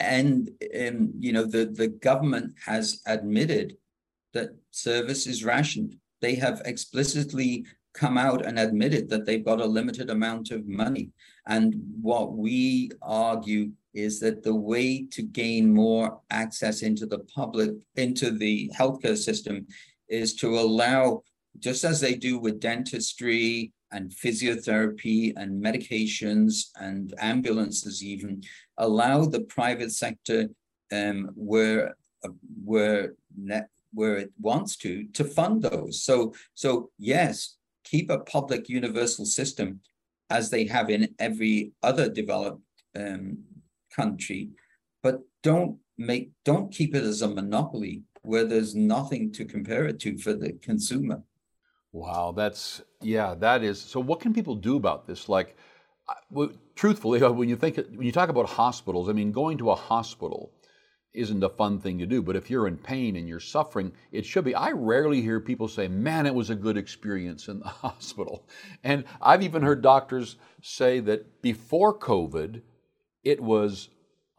end 0.00 0.50
um, 0.78 1.12
you 1.18 1.32
know 1.32 1.44
the 1.44 1.66
the 1.66 1.88
government 1.88 2.54
has 2.66 3.00
admitted 3.06 3.76
that 4.34 4.50
service 4.70 5.26
is 5.26 5.44
rationed. 5.44 5.96
They 6.20 6.34
have 6.36 6.62
explicitly 6.64 7.64
come 7.94 8.18
out 8.18 8.44
and 8.44 8.58
admitted 8.58 9.08
that 9.08 9.24
they've 9.24 9.44
got 9.44 9.60
a 9.60 9.66
limited 9.66 10.10
amount 10.10 10.50
of 10.50 10.66
money. 10.66 11.10
And 11.46 11.74
what 12.00 12.32
we 12.34 12.90
argue 13.00 13.70
is 13.94 14.20
that 14.20 14.42
the 14.42 14.54
way 14.54 15.06
to 15.12 15.22
gain 15.22 15.72
more 15.72 16.20
access 16.30 16.82
into 16.82 17.06
the 17.06 17.20
public, 17.20 17.70
into 17.96 18.30
the 18.30 18.70
healthcare 18.76 19.16
system, 19.16 19.66
is 20.08 20.34
to 20.34 20.58
allow, 20.58 21.22
just 21.58 21.84
as 21.84 22.00
they 22.00 22.14
do 22.14 22.38
with 22.38 22.60
dentistry 22.60 23.72
and 23.92 24.10
physiotherapy 24.10 25.32
and 25.36 25.62
medications 25.62 26.70
and 26.80 27.14
ambulances, 27.18 28.02
even 28.02 28.42
allow 28.78 29.24
the 29.24 29.40
private 29.42 29.92
sector 29.92 30.48
um, 30.92 31.30
where 31.34 31.96
where 32.64 33.14
net, 33.36 33.68
where 33.92 34.16
it 34.16 34.32
wants 34.40 34.76
to 34.76 35.04
to 35.12 35.24
fund 35.24 35.62
those. 35.62 36.02
So 36.02 36.34
so 36.54 36.90
yes, 36.98 37.56
keep 37.84 38.10
a 38.10 38.18
public 38.18 38.68
universal 38.68 39.24
system 39.24 39.80
as 40.30 40.50
they 40.50 40.66
have 40.66 40.90
in 40.90 41.14
every 41.18 41.72
other 41.82 42.08
developed 42.08 42.62
um, 42.96 43.38
country, 43.94 44.50
but 45.02 45.20
don't 45.42 45.78
make 45.96 46.32
don't 46.44 46.72
keep 46.72 46.94
it 46.94 47.04
as 47.04 47.22
a 47.22 47.28
monopoly 47.28 48.02
where 48.22 48.44
there's 48.44 48.74
nothing 48.74 49.30
to 49.32 49.44
compare 49.44 49.84
it 49.84 50.00
to 50.00 50.16
for 50.18 50.32
the 50.32 50.52
consumer. 50.54 51.22
Wow, 51.92 52.32
that's 52.36 52.82
yeah, 53.00 53.34
that 53.34 53.62
is. 53.62 53.80
So, 53.80 54.00
what 54.00 54.20
can 54.20 54.34
people 54.34 54.56
do 54.56 54.76
about 54.76 55.06
this? 55.06 55.28
Like, 55.28 55.56
truthfully, 56.74 57.22
uh, 57.22 57.30
when 57.30 57.48
you 57.48 57.56
think 57.56 57.76
when 57.76 58.02
you 58.02 58.12
talk 58.12 58.28
about 58.28 58.48
hospitals, 58.48 59.08
I 59.08 59.12
mean, 59.12 59.30
going 59.30 59.58
to 59.58 59.70
a 59.70 59.76
hospital 59.76 60.50
isn't 61.12 61.44
a 61.44 61.48
fun 61.48 61.78
thing 61.78 61.98
to 61.98 62.06
do. 62.06 62.20
But 62.20 62.36
if 62.36 62.50
you're 62.50 62.66
in 62.66 62.76
pain 62.76 63.14
and 63.16 63.28
you're 63.28 63.40
suffering, 63.40 63.92
it 64.10 64.26
should 64.26 64.44
be. 64.44 64.54
I 64.54 64.72
rarely 64.72 65.22
hear 65.22 65.40
people 65.40 65.68
say, 65.68 65.86
man, 65.86 66.26
it 66.26 66.34
was 66.34 66.50
a 66.50 66.56
good 66.56 66.76
experience 66.76 67.46
in 67.46 67.60
the 67.60 67.68
hospital. 67.84 68.46
And 68.82 69.04
I've 69.22 69.42
even 69.42 69.62
heard 69.62 69.80
doctors 69.80 70.36
say 70.60 71.00
that 71.00 71.40
before 71.40 71.96
COVID, 71.96 72.62
it 73.24 73.40
was 73.40 73.88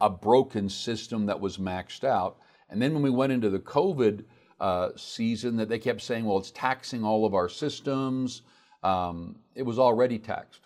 a 0.00 0.10
broken 0.10 0.68
system 0.68 1.26
that 1.26 1.40
was 1.40 1.58
maxed 1.58 2.04
out. 2.04 2.38
And 2.68 2.80
then 2.80 2.92
when 2.92 3.02
we 3.02 3.10
went 3.10 3.32
into 3.32 3.50
the 3.50 3.58
COVID 3.58 4.24
uh, 4.60 4.90
season, 4.96 5.56
that 5.56 5.68
they 5.68 5.78
kept 5.78 6.02
saying, 6.02 6.24
well, 6.24 6.38
it's 6.38 6.50
taxing 6.50 7.04
all 7.04 7.24
of 7.24 7.34
our 7.34 7.48
systems. 7.48 8.42
Um, 8.82 9.36
it 9.54 9.62
was 9.62 9.78
already 9.78 10.18
taxed. 10.18 10.60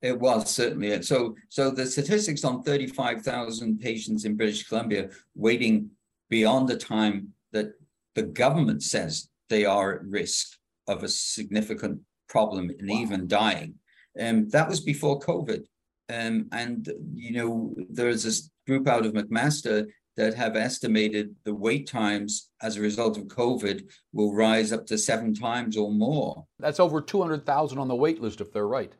It 0.00 0.18
was 0.18 0.50
certainly. 0.50 1.02
So, 1.02 1.34
so 1.48 1.70
the 1.70 1.86
statistics 1.86 2.44
on 2.44 2.62
35,000 2.62 3.80
patients 3.80 4.24
in 4.24 4.36
British 4.36 4.68
Columbia 4.68 5.10
waiting 5.34 5.90
beyond 6.28 6.68
the 6.68 6.76
time 6.76 7.32
that 7.52 7.72
the 8.14 8.22
government 8.22 8.82
says 8.82 9.28
they 9.48 9.64
are 9.64 9.94
at 9.94 10.04
risk 10.04 10.56
of 10.86 11.02
a 11.02 11.08
significant 11.08 12.00
problem 12.28 12.70
and 12.78 12.88
wow. 12.88 12.96
even 12.96 13.26
dying. 13.26 13.74
Um, 14.20 14.48
that 14.50 14.68
was 14.68 14.80
before 14.80 15.20
COVID. 15.20 15.64
Um, 16.08 16.48
and, 16.52 16.90
you 17.14 17.32
know, 17.32 17.74
there's 17.90 18.22
this 18.22 18.50
group 18.66 18.88
out 18.88 19.06
of 19.06 19.12
McMaster 19.12 19.86
that 20.16 20.34
have 20.34 20.56
estimated 20.56 21.34
the 21.44 21.54
wait 21.54 21.86
times 21.86 22.50
as 22.60 22.76
a 22.76 22.80
result 22.80 23.16
of 23.16 23.24
COVID 23.24 23.88
will 24.12 24.34
rise 24.34 24.72
up 24.72 24.84
to 24.86 24.98
seven 24.98 25.32
times 25.32 25.76
or 25.76 25.92
more. 25.92 26.44
That's 26.58 26.80
over 26.80 27.00
200,000 27.00 27.78
on 27.78 27.88
the 27.88 27.94
wait 27.94 28.20
list 28.20 28.40
if 28.40 28.52
they're 28.52 28.66
right. 28.66 28.92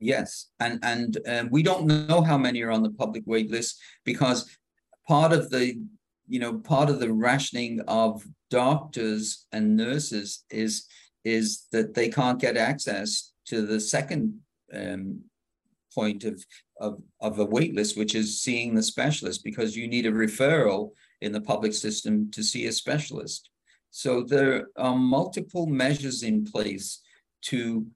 Yes, 0.00 0.46
and 0.60 0.78
and 0.82 1.18
um, 1.26 1.48
we 1.50 1.62
don't 1.62 1.86
know 1.86 2.22
how 2.22 2.38
many 2.38 2.62
are 2.62 2.70
on 2.70 2.84
the 2.84 2.90
public 2.90 3.24
wait 3.26 3.50
list 3.50 3.80
because 4.04 4.48
part 5.08 5.32
of 5.32 5.50
the 5.50 5.74
you 6.28 6.38
know 6.38 6.58
part 6.58 6.88
of 6.88 7.00
the 7.00 7.12
rationing 7.12 7.80
of 7.88 8.24
doctors 8.48 9.46
and 9.50 9.76
nurses 9.76 10.44
is 10.50 10.86
is 11.24 11.66
that 11.72 11.94
they 11.94 12.08
can't 12.08 12.40
get 12.40 12.56
access 12.56 13.32
to 13.46 13.66
the 13.66 13.80
second 13.80 14.38
um, 14.72 15.20
point 15.94 16.24
of 16.24 16.44
of 16.80 17.02
of 17.20 17.38
a 17.38 17.44
wait 17.44 17.74
list, 17.74 17.96
which 17.96 18.14
is 18.14 18.40
seeing 18.40 18.74
the 18.74 18.82
specialist, 18.82 19.42
because 19.44 19.76
you 19.76 19.88
need 19.88 20.06
a 20.06 20.12
referral 20.12 20.90
in 21.20 21.32
the 21.32 21.40
public 21.40 21.74
system 21.74 22.30
to 22.30 22.42
see 22.42 22.66
a 22.66 22.72
specialist. 22.72 23.50
So 23.90 24.22
there 24.22 24.66
are 24.76 24.96
multiple 24.96 25.66
measures 25.66 26.22
in 26.22 26.44
place 26.44 27.00
to 27.42 27.86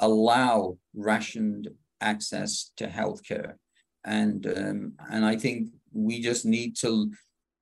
allow 0.00 0.78
rationed 0.94 1.68
access 2.00 2.72
to 2.76 2.86
healthcare. 2.86 3.54
And, 4.04 4.46
um, 4.46 4.92
and 5.10 5.24
I 5.24 5.36
think 5.36 5.70
we 5.92 6.20
just 6.20 6.44
need 6.44 6.76
to, 6.76 7.10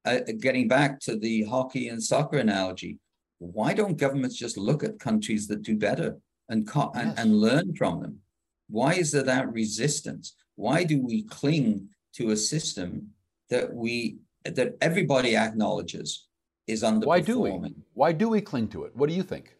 uh, 0.04 0.20
getting 0.40 0.68
back 0.68 1.00
to 1.00 1.16
the 1.16 1.44
hockey 1.44 1.88
and 1.88 2.02
soccer 2.02 2.38
analogy, 2.38 2.98
why 3.38 3.74
don't 3.74 3.98
governments 3.98 4.36
just 4.36 4.56
look 4.56 4.84
at 4.84 4.98
countries 4.98 5.46
that 5.48 5.62
do 5.62 5.76
better 5.76 6.18
and, 6.48 6.66
co- 6.66 6.92
yes. 6.94 7.04
and, 7.04 7.18
and 7.18 7.36
learn 7.36 7.74
from 7.74 8.00
them? 8.00 8.18
Why 8.68 8.94
is 8.94 9.12
there 9.12 9.22
that 9.22 9.52
resistance? 9.52 10.34
Why 10.56 10.84
do 10.84 11.00
we 11.00 11.22
cling 11.24 11.88
to 12.14 12.30
a 12.30 12.36
system 12.36 13.10
that 13.50 13.72
we 13.72 14.18
that 14.44 14.76
everybody 14.80 15.36
acknowledges 15.36 16.26
is 16.66 16.82
underperforming? 16.82 17.06
Why 17.06 17.20
do 17.20 17.40
we? 17.40 17.74
Why 17.94 18.12
do 18.12 18.28
we 18.28 18.40
cling 18.40 18.68
to 18.68 18.84
it? 18.84 18.96
What 18.96 19.08
do 19.08 19.14
you 19.14 19.22
think? 19.22 19.54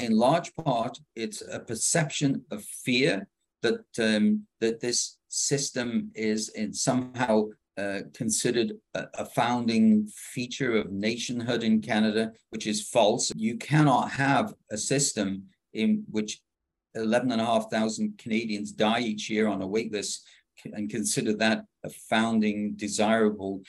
in 0.00 0.16
large 0.16 0.54
part, 0.56 0.98
it's 1.14 1.42
a 1.42 1.60
perception 1.60 2.44
of 2.50 2.64
fear 2.64 3.28
that 3.62 3.84
um, 3.98 4.46
that 4.60 4.80
this 4.80 5.18
system 5.28 6.10
is 6.14 6.48
in 6.50 6.72
somehow 6.72 7.44
uh, 7.76 8.00
considered 8.14 8.72
a, 8.94 9.04
a, 9.14 9.24
founding 9.24 10.06
feature 10.08 10.76
of 10.76 10.90
nationhood 10.90 11.62
in 11.62 11.80
Canada, 11.80 12.32
which 12.50 12.66
is 12.66 12.88
false. 12.88 13.32
You 13.36 13.56
cannot 13.56 14.10
have 14.10 14.54
a 14.70 14.76
system 14.76 15.44
in 15.72 16.04
which 16.10 16.40
11,500 16.94 18.18
Canadians 18.18 18.72
die 18.72 19.00
each 19.00 19.30
year 19.30 19.48
on 19.48 19.62
a 19.62 19.66
wait 19.66 19.92
list 19.92 20.26
and 20.64 20.90
consider 20.90 21.32
that 21.34 21.64
a 21.84 21.90
founding 21.90 22.74
desirable 22.76 23.62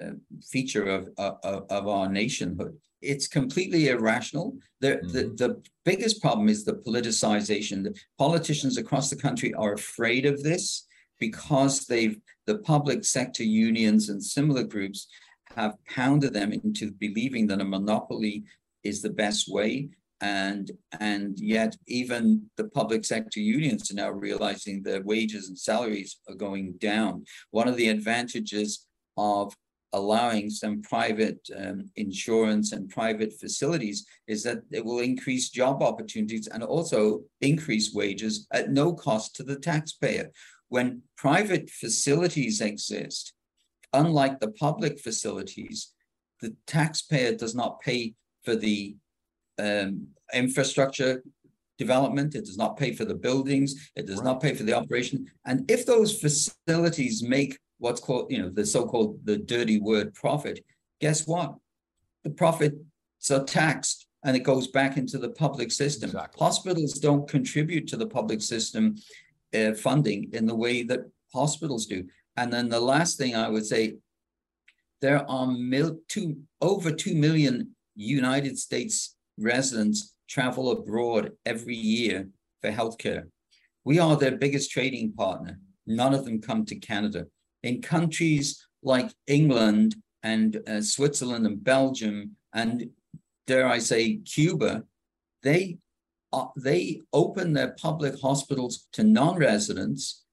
uh, 0.00 0.12
feature 0.42 0.84
of, 0.84 1.08
of, 1.18 1.66
of 1.70 1.88
our 1.88 2.08
nationhood 2.08 2.78
it's 3.00 3.28
completely 3.28 3.88
irrational. 3.88 4.56
The, 4.80 4.96
mm-hmm. 4.96 5.08
the, 5.08 5.22
the 5.36 5.62
biggest 5.84 6.20
problem 6.20 6.48
is 6.48 6.64
the 6.64 6.74
politicization. 6.74 7.84
The 7.84 7.98
politicians 8.18 8.76
across 8.76 9.10
the 9.10 9.16
country 9.16 9.54
are 9.54 9.72
afraid 9.72 10.26
of 10.26 10.42
this 10.42 10.86
because 11.18 11.86
they've 11.86 12.18
the 12.46 12.58
public 12.58 13.04
sector 13.04 13.42
unions 13.42 14.08
and 14.08 14.22
similar 14.22 14.62
groups 14.62 15.08
have 15.54 15.76
pounded 15.86 16.32
them 16.32 16.52
into 16.52 16.92
believing 16.92 17.46
that 17.48 17.60
a 17.60 17.64
monopoly 17.64 18.44
is 18.84 19.02
the 19.02 19.10
best 19.10 19.52
way. 19.52 19.88
And 20.20 20.70
and 20.98 21.38
yet 21.38 21.76
even 21.86 22.50
the 22.56 22.68
public 22.68 23.04
sector 23.04 23.40
unions 23.40 23.90
are 23.90 23.94
now 23.94 24.10
realizing 24.10 24.82
their 24.82 25.02
wages 25.02 25.48
and 25.48 25.58
salaries 25.58 26.18
are 26.28 26.34
going 26.34 26.74
down. 26.78 27.24
One 27.50 27.68
of 27.68 27.76
the 27.76 27.88
advantages 27.88 28.86
of 29.16 29.54
allowing 29.92 30.50
some 30.50 30.82
private 30.82 31.40
um, 31.56 31.90
insurance 31.96 32.72
and 32.72 32.90
private 32.90 33.32
facilities 33.40 34.06
is 34.26 34.42
that 34.42 34.58
it 34.70 34.84
will 34.84 34.98
increase 35.00 35.48
job 35.48 35.82
opportunities 35.82 36.46
and 36.46 36.62
also 36.62 37.22
increase 37.40 37.94
wages 37.94 38.46
at 38.52 38.70
no 38.70 38.92
cost 38.92 39.34
to 39.36 39.42
the 39.42 39.58
taxpayer. 39.58 40.30
When 40.68 41.02
private 41.16 41.70
facilities 41.70 42.60
exist, 42.60 43.32
unlike 43.92 44.40
the 44.40 44.50
public 44.50 45.00
facilities, 45.00 45.94
the 46.40 46.54
taxpayer 46.66 47.34
does 47.34 47.54
not 47.54 47.80
pay 47.80 48.14
for 48.44 48.54
the 48.54 48.96
um, 49.58 50.06
infrastructure 50.34 51.22
development, 51.78 52.34
it 52.34 52.44
does 52.44 52.58
not 52.58 52.76
pay 52.76 52.92
for 52.92 53.04
the 53.04 53.14
buildings, 53.14 53.90
it 53.94 54.06
does 54.06 54.16
right. 54.16 54.24
not 54.24 54.42
pay 54.42 54.54
for 54.54 54.64
the 54.64 54.74
operation. 54.74 55.26
And 55.46 55.70
if 55.70 55.86
those 55.86 56.20
facilities 56.20 57.22
make 57.22 57.58
what's 57.78 58.00
called, 58.00 58.30
you 58.30 58.38
know, 58.38 58.50
the 58.50 58.66
so-called 58.66 59.20
the 59.24 59.38
dirty 59.38 59.78
word 59.78 60.12
profit, 60.14 60.60
guess 61.00 61.26
what? 61.26 61.54
The 62.24 62.30
profits 62.30 62.76
are 63.30 63.44
taxed 63.44 64.06
and 64.24 64.36
it 64.36 64.40
goes 64.40 64.68
back 64.68 64.96
into 64.96 65.18
the 65.18 65.30
public 65.30 65.70
system. 65.70 66.10
Exactly. 66.10 66.44
Hospitals 66.44 66.94
don't 66.94 67.28
contribute 67.28 67.86
to 67.88 67.96
the 67.96 68.06
public 68.06 68.42
system 68.42 68.96
uh, 69.54 69.74
funding 69.74 70.30
in 70.32 70.46
the 70.46 70.54
way 70.54 70.82
that 70.82 71.00
hospitals 71.32 71.86
do. 71.86 72.04
And 72.36 72.52
then 72.52 72.68
the 72.68 72.80
last 72.80 73.18
thing 73.18 73.34
I 73.34 73.48
would 73.48 73.66
say, 73.66 73.94
there 75.00 75.28
are 75.30 75.46
mil- 75.46 76.00
two, 76.08 76.38
over 76.60 76.90
2 76.90 77.14
million 77.14 77.76
United 77.94 78.58
States 78.58 79.16
residents 79.38 80.14
travel 80.28 80.70
abroad 80.70 81.32
every 81.46 81.76
year 81.76 82.28
for 82.60 82.70
healthcare. 82.70 83.24
We 83.84 83.98
are 83.98 84.16
their 84.16 84.36
biggest 84.36 84.70
trading 84.70 85.12
partner. 85.12 85.58
None 85.86 86.14
of 86.14 86.24
them 86.24 86.40
come 86.40 86.64
to 86.66 86.76
Canada. 86.76 87.26
In 87.62 87.80
countries 87.80 88.66
like 88.82 89.10
England 89.26 89.96
and 90.22 90.60
uh, 90.68 90.82
Switzerland 90.82 91.46
and 91.46 91.62
Belgium 91.62 92.36
and 92.52 92.90
dare 93.46 93.66
I 93.66 93.78
say 93.78 94.16
Cuba, 94.16 94.84
they 95.42 95.78
uh, 96.32 96.48
they 96.56 97.00
open 97.14 97.54
their 97.54 97.74
public 97.80 98.20
hospitals 98.20 98.86
to 98.92 99.02
non-residents, 99.02 100.24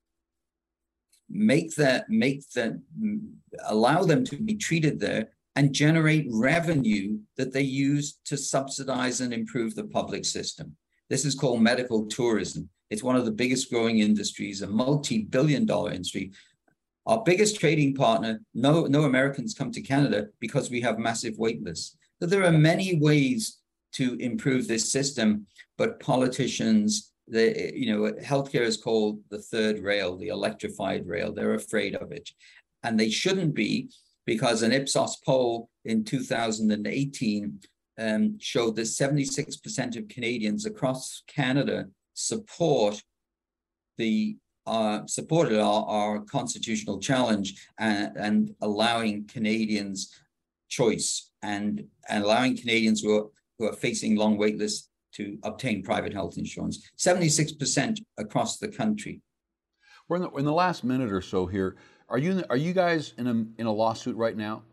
make 1.29 1.73
that 1.75 2.09
make 2.09 2.49
them 2.49 2.83
allow 3.63 4.03
them 4.03 4.25
to 4.25 4.35
be 4.35 4.55
treated 4.55 4.99
there 4.99 5.29
and 5.55 5.73
generate 5.73 6.27
revenue 6.29 7.17
that 7.37 7.53
they 7.53 7.61
use 7.61 8.19
to 8.25 8.37
subsidize 8.37 9.21
and 9.21 9.33
improve 9.33 9.75
the 9.75 9.85
public 9.85 10.25
system. 10.25 10.75
This 11.09 11.25
is 11.25 11.35
called 11.35 11.61
medical 11.61 12.05
tourism. 12.07 12.69
It's 12.89 13.03
one 13.03 13.15
of 13.15 13.25
the 13.25 13.31
biggest 13.31 13.69
growing 13.69 13.99
industries, 13.99 14.61
a 14.61 14.67
multi-billion 14.67 15.65
dollar 15.65 15.91
industry. 15.91 16.31
Our 17.05 17.23
biggest 17.23 17.59
trading 17.59 17.95
partner, 17.95 18.41
no, 18.53 18.85
no 18.85 19.03
Americans 19.03 19.53
come 19.53 19.71
to 19.71 19.81
Canada 19.81 20.27
because 20.39 20.69
we 20.69 20.81
have 20.81 20.99
massive 20.99 21.35
wait 21.37 21.63
lists. 21.63 21.95
So 22.21 22.27
there 22.27 22.43
are 22.43 22.51
many 22.51 22.99
ways 22.99 23.59
to 23.93 24.15
improve 24.15 24.67
this 24.67 24.91
system, 24.91 25.45
but 25.77 25.99
politicians, 25.99 27.11
the 27.27 27.71
you 27.73 27.91
know, 27.91 28.11
healthcare 28.21 28.61
is 28.61 28.77
called 28.77 29.19
the 29.29 29.41
third 29.41 29.79
rail, 29.79 30.17
the 30.17 30.29
electrified 30.29 31.07
rail. 31.07 31.31
They're 31.31 31.53
afraid 31.53 31.95
of 31.95 32.11
it. 32.11 32.29
And 32.83 32.99
they 32.99 33.09
shouldn't 33.09 33.53
be 33.53 33.89
because 34.25 34.61
an 34.63 34.71
Ipsos 34.71 35.17
poll 35.17 35.69
in 35.85 36.03
2018 36.03 37.59
um, 37.97 38.38
showed 38.39 38.75
that 38.75 38.83
76% 38.83 39.97
of 39.97 40.07
Canadians 40.07 40.65
across 40.65 41.23
Canada 41.27 41.88
support 42.13 43.01
the 43.97 44.38
uh, 44.67 45.05
supported 45.05 45.59
our, 45.59 45.85
our, 45.85 46.21
constitutional 46.21 46.99
challenge 46.99 47.67
and, 47.77 48.17
and, 48.17 48.55
allowing 48.61 49.23
Canadians 49.27 50.11
choice 50.69 51.29
and, 51.43 51.83
and 52.09 52.23
allowing 52.23 52.57
Canadians 52.57 53.01
who 53.01 53.15
are, 53.15 53.25
who 53.59 53.65
are 53.65 53.73
facing 53.73 54.15
long 54.15 54.39
wait 54.39 54.57
lists 54.57 54.89
to 55.13 55.38
obtain 55.43 55.83
private 55.83 56.13
health 56.13 56.39
insurance. 56.39 56.89
76% 56.97 57.99
across 58.17 58.57
the 58.57 58.67
country. 58.67 59.21
We're 60.09 60.17
in 60.17 60.23
the, 60.23 60.31
in 60.31 60.45
the 60.45 60.51
last 60.51 60.83
minute 60.83 61.11
or 61.11 61.21
so 61.21 61.45
here. 61.45 61.75
Are 62.07 62.17
you 62.17 62.43
are 62.49 62.57
you 62.57 62.73
guys 62.73 63.13
in 63.17 63.27
a 63.27 63.61
in 63.61 63.65
a 63.65 63.71
lawsuit 63.71 64.15
right 64.15 64.37
now? 64.37 64.63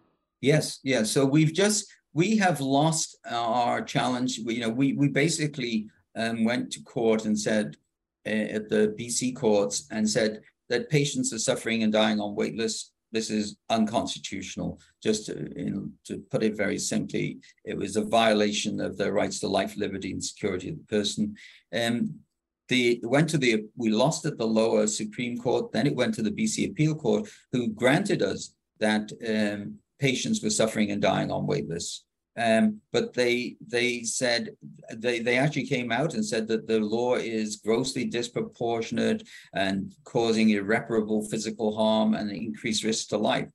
Yes, 0.41 0.81
yes. 0.83 1.11
So 1.11 1.25
we've 1.25 1.53
just 1.53 1.87
we 2.15 2.37
have 2.37 2.61
lost 2.61 3.17
our 3.31 3.83
challenge. 3.83 4.41
We, 4.45 4.55
you 4.55 4.61
know, 4.61 4.69
we 4.69 4.93
we 4.95 5.09
basically 5.09 5.89
um, 6.15 6.45
went 6.45 6.71
to 6.73 6.83
court 6.83 7.25
and 7.25 7.39
said 7.39 7.77
uh, 8.27 8.31
at 8.31 8.69
the 8.69 8.95
BC 8.99 9.35
courts 9.35 9.87
and 9.91 10.09
said 10.09 10.43
that 10.69 10.91
patients 10.91 11.33
are 11.33 11.39
suffering 11.39 11.83
and 11.83 11.93
dying 11.93 12.21
on 12.21 12.35
wait 12.35 12.57
lists. 12.57 12.93
This 13.13 13.31
is 13.31 13.57
unconstitutional. 13.69 14.81
Just 15.03 15.27
to, 15.27 15.35
in, 15.53 15.93
to 16.07 16.19
put 16.31 16.43
it 16.43 16.57
very 16.57 16.79
simply, 16.79 17.41
it 17.65 17.77
was 17.77 17.97
a 17.97 18.05
violation 18.05 18.81
of 18.81 18.97
the 18.97 19.13
rights 19.13 19.39
to 19.41 19.49
life, 19.49 19.77
liberty, 19.77 20.13
and 20.13 20.25
security 20.25 20.71
of 20.71 20.79
the 20.79 20.85
person. 20.85 21.37
Um, 21.75 22.15
the 22.73 23.01
went 23.03 23.29
to 23.31 23.39
the 23.39 23.67
we 23.77 23.91
lost 23.91 24.25
at 24.25 24.39
the 24.39 24.47
lower 24.61 24.87
Supreme 24.87 25.37
Court. 25.37 25.71
Then 25.73 25.87
it 25.87 25.95
went 25.95 26.15
to 26.15 26.23
the 26.23 26.37
BC 26.39 26.71
Appeal 26.71 26.95
Court, 26.95 27.29
who 27.53 27.69
granted 27.69 28.23
us 28.23 28.55
that 28.81 29.13
um, 29.35 29.79
patients 29.99 30.43
were 30.43 30.59
suffering 30.61 30.91
and 30.91 31.03
dying 31.03 31.31
on 31.31 31.47
wait 31.47 31.69
lists. 31.69 32.05
Um, 32.39 32.81
but 32.95 33.13
they 33.13 33.57
they 33.77 34.05
said 34.05 34.57
they 35.05 35.19
they 35.19 35.37
actually 35.37 35.67
came 35.67 35.93
out 35.93 36.15
and 36.15 36.25
said 36.25 36.49
that 36.49 36.67
the 36.67 36.81
law 36.81 37.17
is 37.17 37.57
grossly 37.57 38.07
disproportionate 38.07 39.23
and 39.53 39.95
causing 40.05 40.49
irreparable 40.49 41.21
physical 41.31 41.77
harm 41.77 42.15
and 42.15 42.31
increased 42.31 42.85
risk 42.85 43.09
to 43.09 43.19
life. 43.19 43.51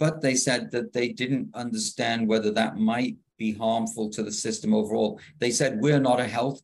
But 0.00 0.20
they 0.22 0.34
said 0.34 0.72
that 0.72 0.92
they 0.92 1.08
didn't 1.22 1.54
understand 1.54 2.26
whether 2.26 2.50
that 2.50 2.78
might 2.78 3.16
be 3.38 3.52
harmful 3.52 4.10
to 4.10 4.24
the 4.24 4.32
system 4.32 4.74
overall. 4.74 5.20
They 5.38 5.52
said 5.52 5.80
we're 5.80 6.06
not 6.10 6.20
a 6.20 6.32
health 6.38 6.60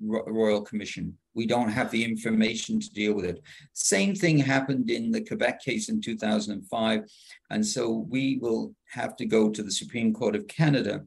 royal 0.00 0.62
commission. 0.62 1.18
We 1.34 1.46
don't 1.46 1.70
have 1.70 1.90
the 1.90 2.04
information 2.04 2.80
to 2.80 2.90
deal 2.92 3.14
with 3.14 3.24
it. 3.24 3.40
Same 3.72 4.14
thing 4.14 4.38
happened 4.38 4.90
in 4.90 5.10
the 5.10 5.24
Quebec 5.24 5.62
case 5.62 5.88
in 5.88 6.00
2005. 6.00 7.02
And 7.50 7.66
so 7.66 8.06
we 8.08 8.38
will 8.40 8.74
have 8.92 9.16
to 9.16 9.26
go 9.26 9.50
to 9.50 9.62
the 9.62 9.70
Supreme 9.70 10.12
Court 10.12 10.34
of 10.34 10.48
Canada, 10.48 11.04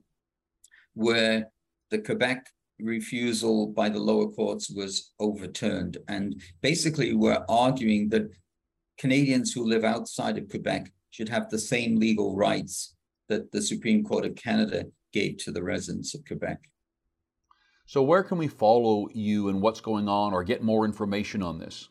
where 0.93 1.49
the 1.91 1.99
Quebec 1.99 2.47
refusal 2.79 3.67
by 3.67 3.89
the 3.89 3.99
lower 3.99 4.29
courts 4.29 4.69
was 4.69 5.12
overturned. 5.19 5.97
And 6.07 6.41
basically, 6.62 7.13
we're 7.13 7.45
arguing 7.49 8.09
that 8.09 8.29
Canadians 8.97 9.51
who 9.51 9.65
live 9.65 9.83
outside 9.83 10.38
of 10.38 10.49
Quebec 10.49 10.91
should 11.12 11.29
have 11.29 11.49
the 11.49 11.59
same 11.59 11.99
legal 11.99 12.36
rights 12.36 12.95
that 13.29 13.51
the 13.51 13.62
Supreme 13.62 14.03
Court 14.03 14.25
of 14.25 14.36
Canada 14.36 14.86
gave 15.12 15.38
to 15.38 15.51
the 15.51 15.63
residents 15.63 16.15
of 16.15 16.25
Quebec. 16.25 16.59
So, 17.93 18.01
where 18.01 18.23
can 18.23 18.39
we 18.39 18.47
follow 18.47 19.08
you 19.13 19.49
and 19.49 19.62
what's 19.62 19.79
going 19.79 20.10
on 20.10 20.34
or 20.34 20.43
get 20.43 20.63
more 20.63 20.84
information 20.84 21.43
on 21.43 21.60
this? 21.60 21.89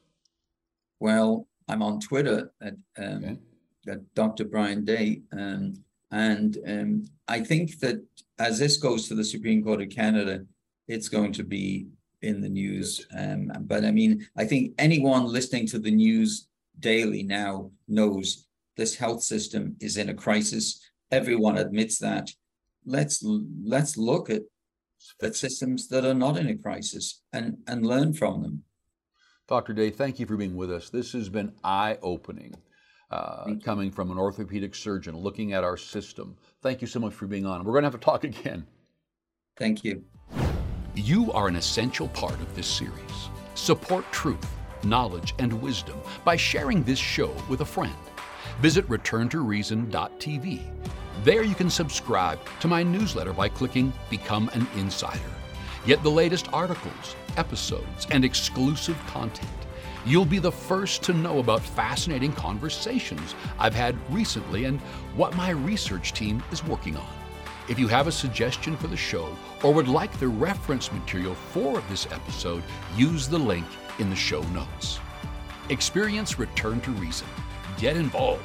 Well, 0.99 1.47
I'm 1.69 1.81
on 1.81 2.01
Twitter 2.01 2.53
at, 2.61 2.75
um, 2.99 3.25
okay. 3.25 3.37
at 3.87 4.15
Dr. 4.17 4.47
Brian 4.47 4.85
Day. 4.85 5.23
Um, 5.31 5.75
and 6.11 6.59
um, 6.67 7.05
I 7.29 7.39
think 7.39 7.79
that 7.79 8.05
as 8.41 8.59
this 8.59 8.79
goes 8.79 9.07
to 9.07 9.15
the 9.15 9.23
Supreme 9.23 9.63
Court 9.63 9.81
of 9.81 9.91
Canada, 9.91 10.45
it's 10.89 11.09
going 11.09 11.33
to 11.35 11.45
be 11.45 11.87
in 12.23 12.41
the 12.41 12.49
news. 12.49 13.07
Um, 13.17 13.53
but 13.61 13.85
I 13.85 13.93
mean, 13.93 14.27
I 14.37 14.45
think 14.45 14.73
anyone 14.79 15.27
listening 15.27 15.69
to 15.69 15.79
the 15.79 15.93
news 15.93 16.49
daily 16.81 17.23
now 17.23 17.71
knows 17.87 18.49
this 18.77 18.97
health 18.97 19.23
system 19.23 19.77
is 19.79 19.99
in 19.99 20.09
a 20.09 20.15
crisis. 20.15 20.81
Everyone 21.13 21.59
admits 21.59 21.99
that. 22.01 22.29
Let's 22.85 23.23
let's 23.23 23.97
look 23.97 24.31
at 24.31 24.43
but 25.21 25.37
systems 25.37 25.89
that 25.89 26.05
are 26.05 26.15
not 26.15 26.37
in 26.37 26.49
a 26.49 26.57
crisis 26.57 27.23
and, 27.33 27.59
and 27.67 27.87
learn 27.87 28.13
from 28.13 28.43
them. 28.43 28.65
Dr. 29.49 29.73
Day, 29.73 29.91
thank 29.91 30.19
you 30.19 30.27
for 30.27 30.37
being 30.37 30.57
with 30.57 30.71
us. 30.71 30.91
This 30.91 31.13
has 31.13 31.29
been 31.29 31.53
eye 31.63 31.99
opening. 32.03 32.55
Uh, 33.11 33.57
coming 33.63 33.91
from 33.91 34.11
an 34.11 34.17
orthopedic 34.17 34.75
surgeon 34.75 35.15
looking 35.15 35.53
at 35.53 35.63
our 35.63 35.77
system. 35.77 36.35
Thank 36.63 36.81
you 36.81 36.87
so 36.87 36.99
much 36.99 37.13
for 37.13 37.27
being 37.27 37.45
on. 37.45 37.63
We're 37.63 37.73
going 37.73 37.83
to 37.83 37.91
have 37.91 38.01
to 38.01 38.03
talk 38.03 38.25
again. 38.25 38.67
Thank 39.59 39.85
you. 39.85 40.03
You 40.95 41.31
are 41.33 41.47
an 41.47 41.57
essential 41.57 42.09
part 42.09 42.41
of 42.41 42.57
this 42.57 42.67
series. 42.67 43.29
Support 43.55 44.11
truth, 44.13 44.47
knowledge, 44.83 45.35
and 45.39 45.53
wisdom 45.61 45.99
by 46.25 46.37
sharing 46.37 46.83
this 46.85 46.99
show 46.99 47.31
with 47.51 47.61
a 47.61 47.67
friend. 47.67 47.93
Visit 48.63 48.89
returntoreason.tv 48.89 50.63
there 51.25 51.45
you 51.45 51.55
can 51.55 51.71
subscribe 51.71 52.41
to 52.59 52.67
my 52.67 52.83
newsletter 52.83 53.33
by 53.33 53.49
clicking 53.49 53.93
Become 54.11 54.51
an 54.55 54.67
Insider. 54.77 55.21
Get 55.87 56.03
the 56.03 56.11
latest 56.11 56.53
articles, 56.53 57.15
episodes, 57.37 58.09
and 58.11 58.25
exclusive 58.25 58.99
content. 59.07 59.49
You'll 60.05 60.25
be 60.25 60.41
the 60.41 60.51
first 60.51 61.05
to 61.05 61.13
know 61.13 61.39
about 61.39 61.63
fascinating 61.63 62.33
conversations 62.33 63.37
I've 63.57 63.75
had 63.75 63.97
recently 64.13 64.65
and 64.65 64.81
what 65.15 65.37
my 65.37 65.51
research 65.51 66.13
team 66.13 66.43
is 66.51 66.65
working 66.65 66.97
on. 66.97 67.07
If 67.69 67.79
you 67.79 67.87
have 67.87 68.09
a 68.09 68.13
suggestion 68.13 68.77
for 68.77 68.89
the 68.89 68.97
show 68.97 69.37
or 69.63 69.73
would 69.73 69.87
like 69.87 70.19
the 70.19 70.27
reference 70.27 70.91
material 70.91 71.37
for 71.37 71.81
this 71.89 72.07
episode, 72.11 72.65
use 72.97 73.29
the 73.29 73.39
link 73.39 73.67
in 74.01 74.11
the 74.11 74.17
show 74.17 74.43
notes. 74.49 74.99
Experience 75.69 76.41
Return 76.41 76.81
to 76.81 76.91
Reason. 76.93 77.29
Get 77.79 77.97
involved. 77.97 78.45